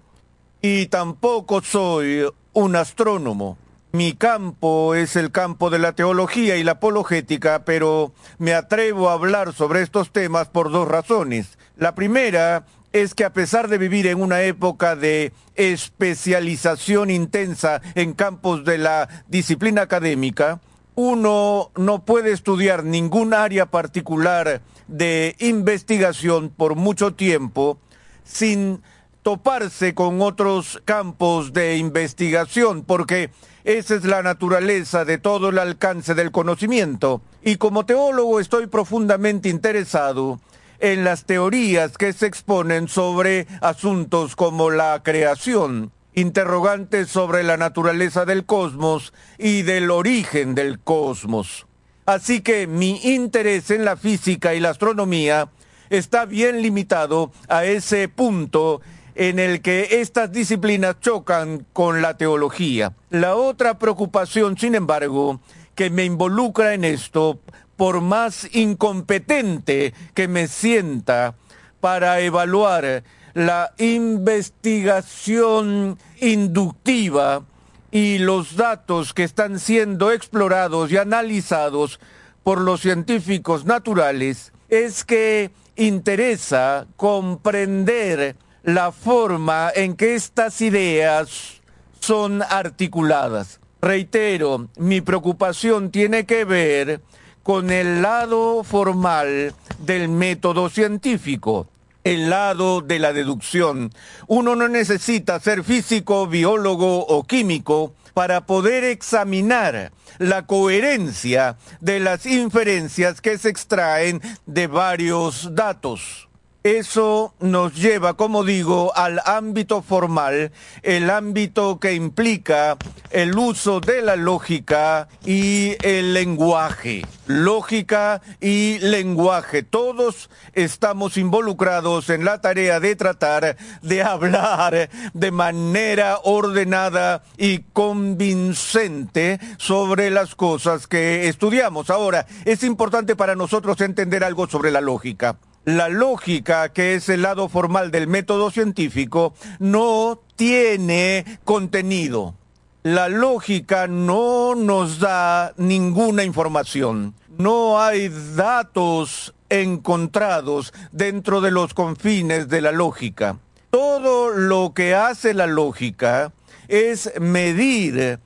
y 0.62 0.86
tampoco 0.86 1.60
soy 1.62 2.24
un 2.52 2.76
astrónomo. 2.76 3.58
Mi 3.94 4.14
campo 4.14 4.96
es 4.96 5.14
el 5.14 5.30
campo 5.30 5.70
de 5.70 5.78
la 5.78 5.92
teología 5.92 6.56
y 6.56 6.64
la 6.64 6.72
apologética, 6.72 7.64
pero 7.64 8.12
me 8.38 8.52
atrevo 8.52 9.08
a 9.08 9.12
hablar 9.12 9.52
sobre 9.52 9.82
estos 9.82 10.10
temas 10.10 10.48
por 10.48 10.72
dos 10.72 10.88
razones. 10.88 11.58
La 11.76 11.94
primera 11.94 12.66
es 12.92 13.14
que 13.14 13.24
a 13.24 13.32
pesar 13.32 13.68
de 13.68 13.78
vivir 13.78 14.08
en 14.08 14.20
una 14.20 14.42
época 14.42 14.96
de 14.96 15.32
especialización 15.54 17.08
intensa 17.08 17.82
en 17.94 18.14
campos 18.14 18.64
de 18.64 18.78
la 18.78 19.08
disciplina 19.28 19.82
académica, 19.82 20.60
uno 20.96 21.70
no 21.76 22.04
puede 22.04 22.32
estudiar 22.32 22.82
ningún 22.82 23.32
área 23.32 23.66
particular 23.66 24.60
de 24.88 25.36
investigación 25.38 26.48
por 26.48 26.74
mucho 26.74 27.14
tiempo 27.14 27.78
sin 28.24 28.82
toparse 29.22 29.94
con 29.94 30.20
otros 30.20 30.82
campos 30.84 31.52
de 31.52 31.76
investigación, 31.76 32.82
porque 32.82 33.30
esa 33.64 33.94
es 33.94 34.04
la 34.04 34.22
naturaleza 34.22 35.06
de 35.06 35.16
todo 35.16 35.48
el 35.48 35.58
alcance 35.58 36.14
del 36.14 36.30
conocimiento. 36.30 37.22
Y 37.42 37.56
como 37.56 37.86
teólogo 37.86 38.38
estoy 38.38 38.66
profundamente 38.66 39.48
interesado 39.48 40.38
en 40.80 41.02
las 41.02 41.24
teorías 41.24 41.96
que 41.96 42.12
se 42.12 42.26
exponen 42.26 42.88
sobre 42.88 43.46
asuntos 43.62 44.36
como 44.36 44.70
la 44.70 45.02
creación, 45.02 45.92
interrogantes 46.12 47.08
sobre 47.08 47.42
la 47.42 47.56
naturaleza 47.56 48.26
del 48.26 48.44
cosmos 48.44 49.14
y 49.38 49.62
del 49.62 49.90
origen 49.90 50.54
del 50.54 50.78
cosmos. 50.78 51.66
Así 52.04 52.42
que 52.42 52.66
mi 52.66 53.00
interés 53.02 53.70
en 53.70 53.86
la 53.86 53.96
física 53.96 54.54
y 54.54 54.60
la 54.60 54.70
astronomía 54.70 55.48
está 55.88 56.26
bien 56.26 56.60
limitado 56.60 57.32
a 57.48 57.64
ese 57.64 58.08
punto 58.08 58.82
en 59.14 59.38
el 59.38 59.62
que 59.62 60.00
estas 60.00 60.32
disciplinas 60.32 60.98
chocan 61.00 61.66
con 61.72 62.02
la 62.02 62.16
teología. 62.16 62.92
La 63.10 63.36
otra 63.36 63.78
preocupación, 63.78 64.58
sin 64.58 64.74
embargo, 64.74 65.40
que 65.74 65.90
me 65.90 66.04
involucra 66.04 66.74
en 66.74 66.84
esto, 66.84 67.38
por 67.76 68.00
más 68.00 68.48
incompetente 68.54 69.94
que 70.14 70.26
me 70.28 70.46
sienta 70.48 71.34
para 71.80 72.20
evaluar 72.20 73.04
la 73.34 73.74
investigación 73.78 75.98
inductiva 76.20 77.42
y 77.90 78.18
los 78.18 78.56
datos 78.56 79.12
que 79.12 79.24
están 79.24 79.58
siendo 79.58 80.12
explorados 80.12 80.92
y 80.92 80.98
analizados 80.98 81.98
por 82.42 82.60
los 82.60 82.80
científicos 82.80 83.64
naturales, 83.64 84.52
es 84.68 85.04
que 85.04 85.50
interesa 85.76 86.86
comprender 86.96 88.36
la 88.64 88.92
forma 88.92 89.70
en 89.74 89.94
que 89.94 90.14
estas 90.14 90.60
ideas 90.62 91.60
son 92.00 92.42
articuladas. 92.42 93.60
Reitero, 93.80 94.68
mi 94.76 95.02
preocupación 95.02 95.90
tiene 95.90 96.24
que 96.24 96.46
ver 96.46 97.02
con 97.42 97.70
el 97.70 98.00
lado 98.00 98.64
formal 98.64 99.54
del 99.80 100.08
método 100.08 100.70
científico, 100.70 101.68
el 102.04 102.30
lado 102.30 102.80
de 102.80 102.98
la 102.98 103.12
deducción. 103.12 103.92
Uno 104.26 104.56
no 104.56 104.68
necesita 104.68 105.38
ser 105.40 105.62
físico, 105.62 106.26
biólogo 106.26 107.06
o 107.06 107.24
químico 107.24 107.92
para 108.14 108.46
poder 108.46 108.84
examinar 108.84 109.92
la 110.16 110.46
coherencia 110.46 111.58
de 111.80 112.00
las 112.00 112.24
inferencias 112.24 113.20
que 113.20 113.36
se 113.36 113.50
extraen 113.50 114.22
de 114.46 114.66
varios 114.68 115.54
datos. 115.54 116.23
Eso 116.64 117.34
nos 117.40 117.74
lleva, 117.74 118.14
como 118.14 118.42
digo, 118.42 118.96
al 118.96 119.20
ámbito 119.26 119.82
formal, 119.82 120.50
el 120.82 121.10
ámbito 121.10 121.78
que 121.78 121.92
implica 121.92 122.78
el 123.10 123.36
uso 123.36 123.80
de 123.80 124.00
la 124.00 124.16
lógica 124.16 125.08
y 125.26 125.76
el 125.82 126.14
lenguaje. 126.14 127.04
Lógica 127.26 128.22
y 128.40 128.78
lenguaje. 128.78 129.62
Todos 129.62 130.30
estamos 130.54 131.18
involucrados 131.18 132.08
en 132.08 132.24
la 132.24 132.40
tarea 132.40 132.80
de 132.80 132.96
tratar 132.96 133.58
de 133.82 134.02
hablar 134.02 134.88
de 135.12 135.30
manera 135.30 136.18
ordenada 136.24 137.24
y 137.36 137.58
convincente 137.74 139.38
sobre 139.58 140.08
las 140.08 140.34
cosas 140.34 140.86
que 140.86 141.28
estudiamos. 141.28 141.90
Ahora, 141.90 142.24
es 142.46 142.62
importante 142.62 143.16
para 143.16 143.36
nosotros 143.36 143.78
entender 143.82 144.24
algo 144.24 144.46
sobre 144.46 144.70
la 144.70 144.80
lógica 144.80 145.36
la 145.64 145.88
lógica, 145.88 146.68
que 146.70 146.94
es 146.94 147.08
el 147.08 147.22
lado 147.22 147.48
formal 147.48 147.90
del 147.90 148.06
método 148.06 148.50
científico, 148.50 149.34
no 149.58 150.20
tiene 150.36 151.24
contenido. 151.44 152.34
la 152.82 153.08
lógica 153.08 153.86
no 153.86 154.54
nos 154.54 154.98
da 155.00 155.54
ninguna 155.56 156.22
información. 156.22 157.14
No 157.38 157.80
hay 157.80 158.10
datos 158.36 159.34
encontrados 159.48 160.74
dentro 160.92 161.40
de 161.40 161.50
los 161.50 161.72
confines 161.72 162.48
de 162.48 162.60
la 162.60 162.72
lógica. 162.72 163.38
Todo 163.70 164.28
lo 164.28 164.74
que 164.74 164.94
hace 164.94 165.32
la 165.32 165.46
lógica 165.46 166.32
es 166.68 167.10
medir 167.18 168.20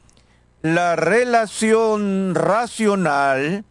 la 0.62 0.97
relación 0.97 2.35
racional 2.35 3.65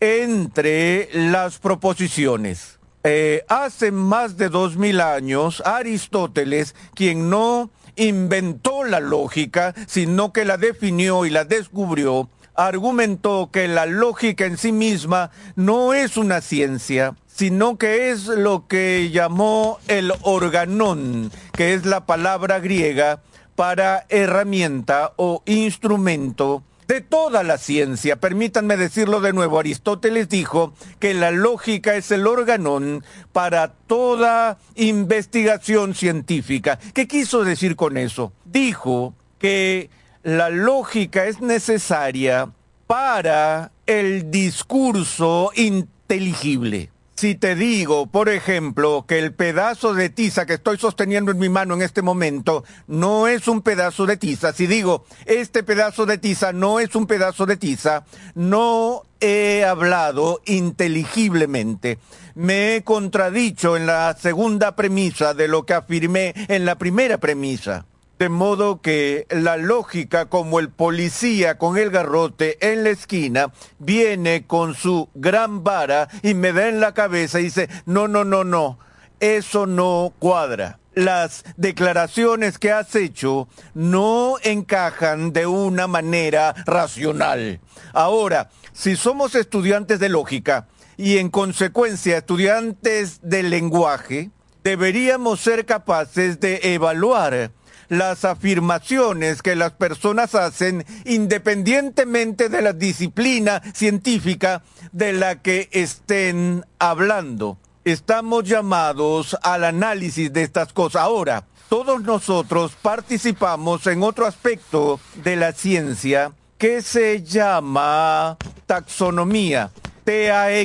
entre 0.00 1.08
las 1.14 1.58
proposiciones. 1.58 2.75
Eh, 3.08 3.44
hace 3.48 3.92
más 3.92 4.36
de 4.36 4.48
dos 4.48 4.76
mil 4.76 5.00
años, 5.00 5.62
Aristóteles, 5.64 6.74
quien 6.92 7.30
no 7.30 7.70
inventó 7.94 8.82
la 8.82 8.98
lógica, 8.98 9.76
sino 9.86 10.32
que 10.32 10.44
la 10.44 10.56
definió 10.56 11.24
y 11.24 11.30
la 11.30 11.44
descubrió, 11.44 12.28
argumentó 12.56 13.50
que 13.52 13.68
la 13.68 13.86
lógica 13.86 14.44
en 14.44 14.58
sí 14.58 14.72
misma 14.72 15.30
no 15.54 15.94
es 15.94 16.16
una 16.16 16.40
ciencia, 16.40 17.14
sino 17.28 17.78
que 17.78 18.10
es 18.10 18.26
lo 18.26 18.66
que 18.66 19.10
llamó 19.12 19.78
el 19.86 20.12
organón, 20.22 21.30
que 21.52 21.74
es 21.74 21.86
la 21.86 22.06
palabra 22.06 22.58
griega 22.58 23.22
para 23.54 24.04
herramienta 24.08 25.12
o 25.14 25.44
instrumento 25.46 26.64
de 26.86 27.00
toda 27.00 27.42
la 27.42 27.58
ciencia. 27.58 28.16
Permítanme 28.16 28.76
decirlo 28.76 29.20
de 29.20 29.32
nuevo, 29.32 29.58
Aristóteles 29.58 30.28
dijo 30.28 30.72
que 30.98 31.14
la 31.14 31.30
lógica 31.30 31.96
es 31.96 32.10
el 32.10 32.26
organón 32.26 33.04
para 33.32 33.72
toda 33.72 34.58
investigación 34.74 35.94
científica. 35.94 36.78
¿Qué 36.94 37.08
quiso 37.08 37.44
decir 37.44 37.76
con 37.76 37.96
eso? 37.96 38.32
Dijo 38.44 39.14
que 39.38 39.90
la 40.22 40.50
lógica 40.50 41.26
es 41.26 41.40
necesaria 41.40 42.50
para 42.86 43.72
el 43.86 44.30
discurso 44.30 45.50
inteligible. 45.54 46.90
Si 47.16 47.34
te 47.34 47.54
digo, 47.54 48.08
por 48.08 48.28
ejemplo, 48.28 49.06
que 49.08 49.18
el 49.18 49.32
pedazo 49.32 49.94
de 49.94 50.10
tiza 50.10 50.44
que 50.44 50.52
estoy 50.52 50.76
sosteniendo 50.76 51.30
en 51.30 51.38
mi 51.38 51.48
mano 51.48 51.72
en 51.72 51.80
este 51.80 52.02
momento 52.02 52.62
no 52.88 53.26
es 53.26 53.48
un 53.48 53.62
pedazo 53.62 54.04
de 54.04 54.18
tiza, 54.18 54.52
si 54.52 54.66
digo, 54.66 55.06
este 55.24 55.62
pedazo 55.62 56.04
de 56.04 56.18
tiza 56.18 56.52
no 56.52 56.78
es 56.78 56.94
un 56.94 57.06
pedazo 57.06 57.46
de 57.46 57.56
tiza, 57.56 58.04
no 58.34 59.04
he 59.18 59.64
hablado 59.64 60.42
inteligiblemente. 60.44 61.98
Me 62.34 62.76
he 62.76 62.84
contradicho 62.84 63.78
en 63.78 63.86
la 63.86 64.14
segunda 64.20 64.76
premisa 64.76 65.32
de 65.32 65.48
lo 65.48 65.64
que 65.64 65.72
afirmé 65.72 66.34
en 66.48 66.66
la 66.66 66.76
primera 66.76 67.16
premisa. 67.16 67.86
De 68.18 68.30
modo 68.30 68.80
que 68.80 69.26
la 69.28 69.58
lógica, 69.58 70.26
como 70.26 70.58
el 70.58 70.70
policía 70.70 71.58
con 71.58 71.76
el 71.76 71.90
garrote 71.90 72.56
en 72.60 72.82
la 72.82 72.90
esquina, 72.90 73.52
viene 73.78 74.46
con 74.46 74.74
su 74.74 75.10
gran 75.14 75.62
vara 75.62 76.08
y 76.22 76.32
me 76.32 76.52
da 76.52 76.68
en 76.68 76.80
la 76.80 76.94
cabeza 76.94 77.40
y 77.40 77.44
dice, 77.44 77.68
no, 77.84 78.08
no, 78.08 78.24
no, 78.24 78.42
no, 78.42 78.78
eso 79.20 79.66
no 79.66 80.14
cuadra. 80.18 80.78
Las 80.94 81.44
declaraciones 81.58 82.58
que 82.58 82.72
has 82.72 82.94
hecho 82.94 83.48
no 83.74 84.36
encajan 84.42 85.34
de 85.34 85.46
una 85.46 85.86
manera 85.86 86.54
racional. 86.64 87.60
Ahora, 87.92 88.48
si 88.72 88.96
somos 88.96 89.34
estudiantes 89.34 90.00
de 90.00 90.08
lógica 90.08 90.68
y 90.96 91.18
en 91.18 91.28
consecuencia 91.28 92.16
estudiantes 92.16 93.20
del 93.20 93.50
lenguaje, 93.50 94.30
deberíamos 94.64 95.40
ser 95.40 95.66
capaces 95.66 96.40
de 96.40 96.60
evaluar 96.62 97.52
las 97.88 98.24
afirmaciones 98.24 99.42
que 99.42 99.56
las 99.56 99.72
personas 99.72 100.34
hacen 100.34 100.84
independientemente 101.04 102.48
de 102.48 102.62
la 102.62 102.72
disciplina 102.72 103.62
científica 103.74 104.62
de 104.92 105.12
la 105.12 105.42
que 105.42 105.68
estén 105.72 106.64
hablando. 106.78 107.58
Estamos 107.84 108.44
llamados 108.44 109.36
al 109.42 109.64
análisis 109.64 110.32
de 110.32 110.42
estas 110.42 110.72
cosas. 110.72 111.02
Ahora, 111.02 111.44
todos 111.68 112.02
nosotros 112.02 112.72
participamos 112.80 113.86
en 113.86 114.02
otro 114.02 114.26
aspecto 114.26 114.98
de 115.22 115.36
la 115.36 115.52
ciencia 115.52 116.32
que 116.58 116.82
se 116.82 117.22
llama 117.22 118.36
taxonomía. 118.66 119.70
T-A-X-O-N-O-M-I-A, 120.04 120.58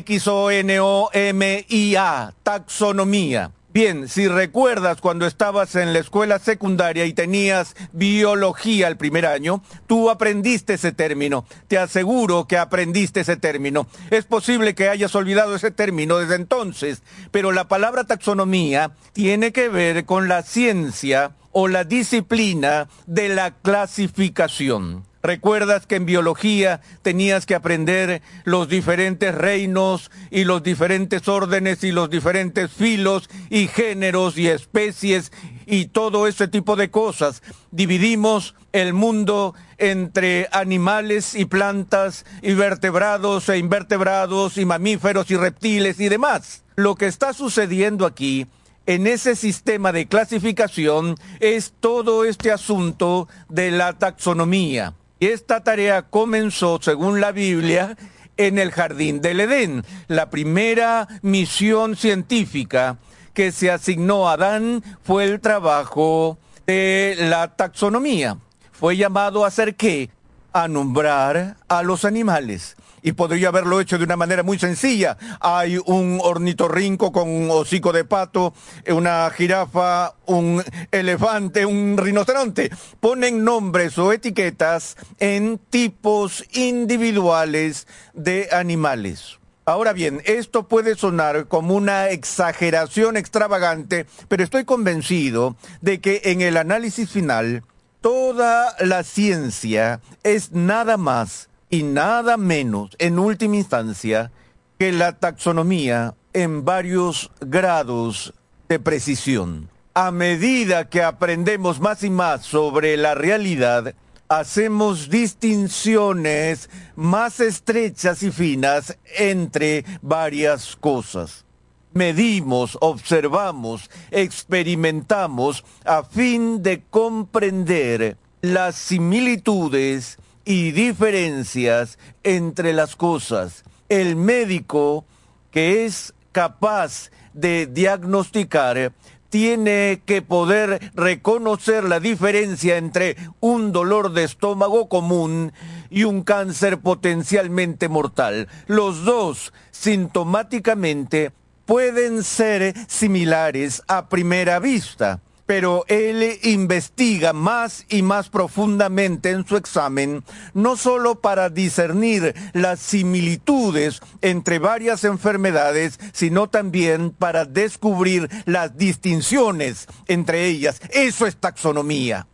taxonomía. 2.44 3.52
Bien, 3.74 4.10
si 4.10 4.28
recuerdas 4.28 5.00
cuando 5.00 5.26
estabas 5.26 5.76
en 5.76 5.94
la 5.94 6.00
escuela 6.00 6.40
secundaria 6.40 7.06
y 7.06 7.14
tenías 7.14 7.74
biología 7.94 8.90
el 8.90 8.98
primer 8.98 9.26
año, 9.26 9.64
tú 9.88 10.10
aprendiste 10.10 10.74
ese 10.74 10.92
término. 10.92 11.46
Te 11.70 11.78
aseguro 11.78 12.48
que 12.48 12.58
aprendiste 12.58 13.22
ese 13.22 13.38
término. 13.38 13.88
Es 14.10 14.26
posible 14.26 14.76
que 14.76 14.90
hayas 14.90 15.16
olvidado 15.16 15.56
ese 15.56 15.72
término 15.72 16.18
desde 16.18 16.36
entonces, 16.36 17.02
pero 17.32 17.54
la 17.54 17.70
palabra 17.70 18.04
taxonomía 18.04 18.92
tiene 19.14 19.54
que 19.54 19.70
ver 19.70 20.04
con 20.04 20.28
la 20.28 20.44
ciencia 20.44 21.32
o 21.54 21.70
la 21.70 21.86
disciplina 21.86 22.90
de 23.06 23.30
la 23.30 23.52
clasificación. 23.52 25.06
Recuerdas 25.24 25.86
que 25.86 25.96
en 25.96 26.06
biología 26.06 26.82
tenías 27.04 27.46
que 27.46 27.56
aprender 27.56 28.22
los 28.44 28.68
diferentes 28.68 29.36
reinos 29.36 30.10
y 30.32 30.46
los 30.46 30.64
diferentes 30.64 31.28
órdenes 31.28 31.84
y 31.84 31.92
los 31.92 32.10
diferentes 32.10 32.72
filos 32.72 33.30
y 33.50 33.68
géneros 33.68 34.38
y 34.38 34.48
especies 34.48 35.32
y 35.68 35.86
todo 35.86 36.28
ese 36.28 36.48
tipo 36.48 36.76
de 36.76 36.90
cosas. 36.90 37.44
Dividimos 37.70 38.56
el 38.72 38.94
mundo 38.94 39.54
entre 39.78 40.48
animales 40.52 41.36
y 41.36 41.46
plantas 41.46 42.26
y 42.42 42.54
vertebrados 42.54 43.48
e 43.50 43.58
invertebrados 43.58 44.58
y 44.58 44.66
mamíferos 44.66 45.30
y 45.30 45.38
reptiles 45.38 46.00
y 46.00 46.10
demás. 46.10 46.64
Lo 46.76 46.96
que 46.96 47.06
está 47.06 47.34
sucediendo 47.34 48.06
aquí 48.06 48.48
en 48.88 49.06
ese 49.06 49.36
sistema 49.36 49.92
de 49.92 50.08
clasificación 50.08 51.16
es 51.40 51.74
todo 51.80 52.26
este 52.26 52.52
asunto 52.52 53.28
de 53.50 53.72
la 53.72 53.94
taxonomía. 53.94 54.96
Esta 55.22 55.64
tarea 55.64 56.02
comenzó, 56.02 56.80
según 56.82 57.22
la 57.22 57.32
Biblia, 57.32 57.96
en 58.38 58.58
el 58.58 58.72
jardín 58.72 59.22
del 59.22 59.42
Edén. 59.42 59.86
La 60.08 60.32
primera 60.32 61.08
misión 61.22 61.96
científica 61.96 62.98
que 63.36 63.52
se 63.52 63.70
asignó 63.70 64.28
a 64.28 64.34
Adán 64.34 64.84
fue 65.04 65.26
el 65.26 65.40
trabajo 65.40 66.40
de 66.66 67.16
la 67.20 67.56
taxonomía. 67.56 68.38
Fue 68.72 68.98
llamado 68.98 69.46
a 69.46 69.50
hacer 69.50 69.76
qué? 69.76 70.10
A 70.54 70.68
nombrar 70.68 71.56
a 71.68 71.84
los 71.84 72.04
animales 72.04 72.76
y 73.02 73.14
podría 73.14 73.50
haberlo 73.50 73.80
hecho 73.80 73.98
de 73.98 74.04
una 74.04 74.18
manera 74.18 74.44
muy 74.44 74.60
sencilla. 74.60 75.18
Hay 75.40 75.78
un 75.86 76.20
ornitorrinco 76.22 77.12
con 77.12 77.30
un 77.30 77.50
hocico 77.52 77.92
de 77.92 78.06
pato, 78.06 78.54
una 78.88 79.30
jirafa, 79.32 80.14
un 80.26 80.64
elefante, 80.92 81.66
un 81.66 81.98
rinoceronte. 81.98 82.72
Ponen 83.00 83.44
nombres 83.44 83.98
o 83.98 84.12
etiquetas 84.12 84.98
en 85.20 85.58
tipos 85.58 86.46
individuales 86.54 87.88
de 88.14 88.50
animales. 88.52 89.40
Ahora 89.66 89.94
bien, 89.94 90.22
esto 90.26 90.68
puede 90.68 90.96
sonar 90.96 91.48
como 91.48 91.76
una 91.76 92.10
exageración 92.10 93.16
extravagante, 93.16 94.08
pero 94.28 94.44
estoy 94.44 94.66
convencido 94.66 95.56
de 95.82 96.02
que 96.02 96.22
en 96.26 96.42
el 96.42 96.58
análisis 96.58 97.12
final, 97.12 97.64
toda 98.02 98.76
la 98.80 99.04
ciencia 99.04 100.02
es 100.24 100.52
nada 100.52 100.98
más 100.98 101.51
y 101.72 101.84
nada 101.84 102.38
menos, 102.38 102.92
en 103.00 103.18
última 103.18 103.56
instancia, 103.56 104.32
que 104.78 104.92
la 104.92 105.18
taxonomía 105.18 106.16
en 106.34 106.66
varios 106.66 107.32
grados 107.40 108.34
de 108.68 108.78
precisión. 108.78 109.70
A 109.94 110.12
medida 110.12 110.90
que 110.90 111.02
aprendemos 111.02 111.80
más 111.80 112.04
y 112.04 112.10
más 112.10 112.46
sobre 112.46 112.98
la 112.98 113.16
realidad, 113.16 113.96
hacemos 114.28 115.10
distinciones 115.10 116.70
más 116.96 117.40
estrechas 117.40 118.22
y 118.24 118.32
finas 118.32 118.98
entre 119.18 119.86
varias 120.02 120.76
cosas. 120.76 121.46
Medimos, 121.94 122.78
observamos, 122.82 123.90
experimentamos 124.12 125.64
a 125.86 126.04
fin 126.04 126.64
de 126.64 126.84
comprender 126.90 128.18
las 128.42 128.76
similitudes 128.76 130.18
y 130.46 130.72
diferencias 130.72 131.98
entre 132.24 132.74
las 132.74 132.96
cosas. 132.96 133.64
El 133.90 134.16
médico 134.16 135.06
que 135.52 135.86
es 135.86 136.14
capaz 136.32 137.12
de 137.34 137.68
diagnosticar 137.68 138.94
tiene 139.30 140.02
que 140.06 140.22
poder 140.22 140.92
reconocer 140.94 141.86
la 141.86 142.02
diferencia 142.02 142.78
entre 142.78 143.16
un 143.40 143.72
dolor 143.72 144.12
de 144.12 144.26
estómago 144.26 144.90
común 144.90 145.54
y 145.90 146.04
un 146.04 146.24
cáncer 146.24 146.80
potencialmente 146.80 147.88
mortal. 147.88 148.50
Los 148.68 149.06
dos 149.06 149.54
sintomáticamente 149.72 151.32
pueden 151.66 152.24
ser 152.24 152.74
similares 152.88 153.84
a 153.88 154.10
primera 154.10 154.60
vista 154.60 155.22
pero 155.52 155.84
él 155.90 156.40
investiga 156.44 157.34
más 157.34 157.86
y 157.90 158.04
más 158.04 158.30
profundamente 158.30 159.32
en 159.32 159.46
su 159.46 159.58
examen, 159.58 160.24
no 160.54 160.78
solo 160.78 161.20
para 161.20 161.50
discernir 161.50 162.34
las 162.54 162.80
similitudes 162.80 164.00
entre 164.22 164.60
varias 164.60 165.04
enfermedades, 165.04 166.00
sino 166.14 166.48
también 166.48 167.12
para 167.12 167.44
descubrir 167.44 168.30
las 168.46 168.78
distinciones 168.78 169.88
entre 170.08 170.46
ellas. 170.46 170.80
Eso 170.90 171.28
es 171.28 171.36
taxonomía. 171.36 172.28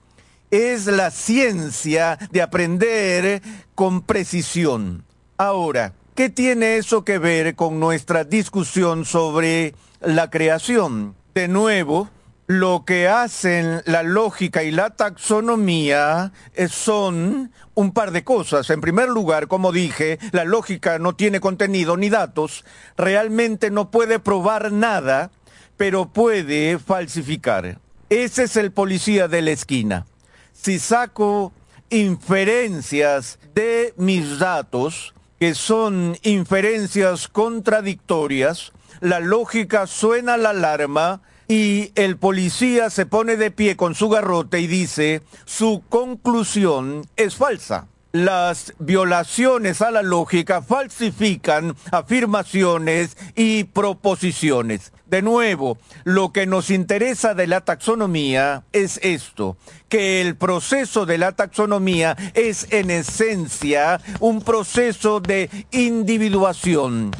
Es 0.51 0.85
la 0.85 1.09
ciencia 1.09 2.19
de 2.29 2.43
aprender 2.43 3.41
con 3.73 4.03
precisión. 4.03 5.05
Ahora, 5.37 5.93
¿qué 6.13 6.29
tiene 6.29 6.77
eso 6.77 7.03
que 7.03 7.17
ver 7.17 7.55
con 7.55 7.79
nuestra 7.79 8.25
discusión 8.25 9.05
sobre 9.05 9.73
la 10.01 10.29
creación? 10.29 11.15
De 11.33 11.47
nuevo, 11.47 12.11
lo 12.47 12.85
que 12.85 13.09
hacen 13.09 13.81
la 13.85 14.03
lógica 14.03 14.63
y 14.63 14.71
la 14.71 14.91
taxonomía 14.91 16.31
eh, 16.53 16.69
son 16.69 17.51
un 17.75 17.91
par 17.91 18.11
de 18.11 18.23
cosas. 18.23 18.69
En 18.69 18.79
primer 18.79 19.09
lugar, 19.09 19.47
como 19.47 19.73
dije, 19.73 20.17
la 20.31 20.45
lógica 20.45 20.97
no 20.97 21.13
tiene 21.13 21.41
contenido 21.41 21.97
ni 21.97 22.09
datos, 22.09 22.63
realmente 22.95 23.69
no 23.69 23.91
puede 23.91 24.19
probar 24.19 24.71
nada, 24.71 25.29
pero 25.75 26.07
puede 26.07 26.79
falsificar. 26.79 27.79
Ese 28.09 28.43
es 28.43 28.55
el 28.55 28.71
policía 28.71 29.27
de 29.27 29.41
la 29.41 29.51
esquina. 29.51 30.05
Si 30.53 30.79
saco 30.79 31.51
inferencias 31.89 33.39
de 33.53 33.93
mis 33.97 34.39
datos, 34.39 35.13
que 35.37 35.53
son 35.53 36.17
inferencias 36.23 37.27
contradictorias, 37.27 38.71
la 39.01 39.19
lógica 39.19 39.85
suena 39.85 40.37
la 40.37 40.51
alarma 40.51 41.21
y 41.47 41.91
el 41.95 42.17
policía 42.17 42.89
se 42.89 43.05
pone 43.05 43.37
de 43.37 43.51
pie 43.51 43.77
con 43.77 43.95
su 43.95 44.09
garrote 44.09 44.59
y 44.59 44.67
dice, 44.67 45.21
su 45.45 45.83
conclusión 45.89 47.05
es 47.15 47.35
falsa. 47.35 47.87
Las 48.13 48.73
violaciones 48.79 49.81
a 49.81 49.91
la 49.91 50.01
lógica 50.01 50.61
falsifican 50.61 51.75
afirmaciones 51.91 53.15
y 53.35 53.65
proposiciones. 53.65 54.91
De 55.05 55.21
nuevo, 55.21 55.77
lo 56.03 56.33
que 56.33 56.47
nos 56.47 56.69
interesa 56.69 57.33
de 57.33 57.47
la 57.47 57.61
taxonomía 57.61 58.63
es 58.71 58.99
esto, 59.03 59.57
que 59.87 60.21
el 60.21 60.35
proceso 60.35 61.05
de 61.05 61.17
la 61.17 61.33
taxonomía 61.33 62.17
es 62.33 62.67
en 62.71 62.89
esencia 62.89 64.01
un 64.19 64.41
proceso 64.41 65.19
de 65.19 65.49
individuación. 65.71 67.11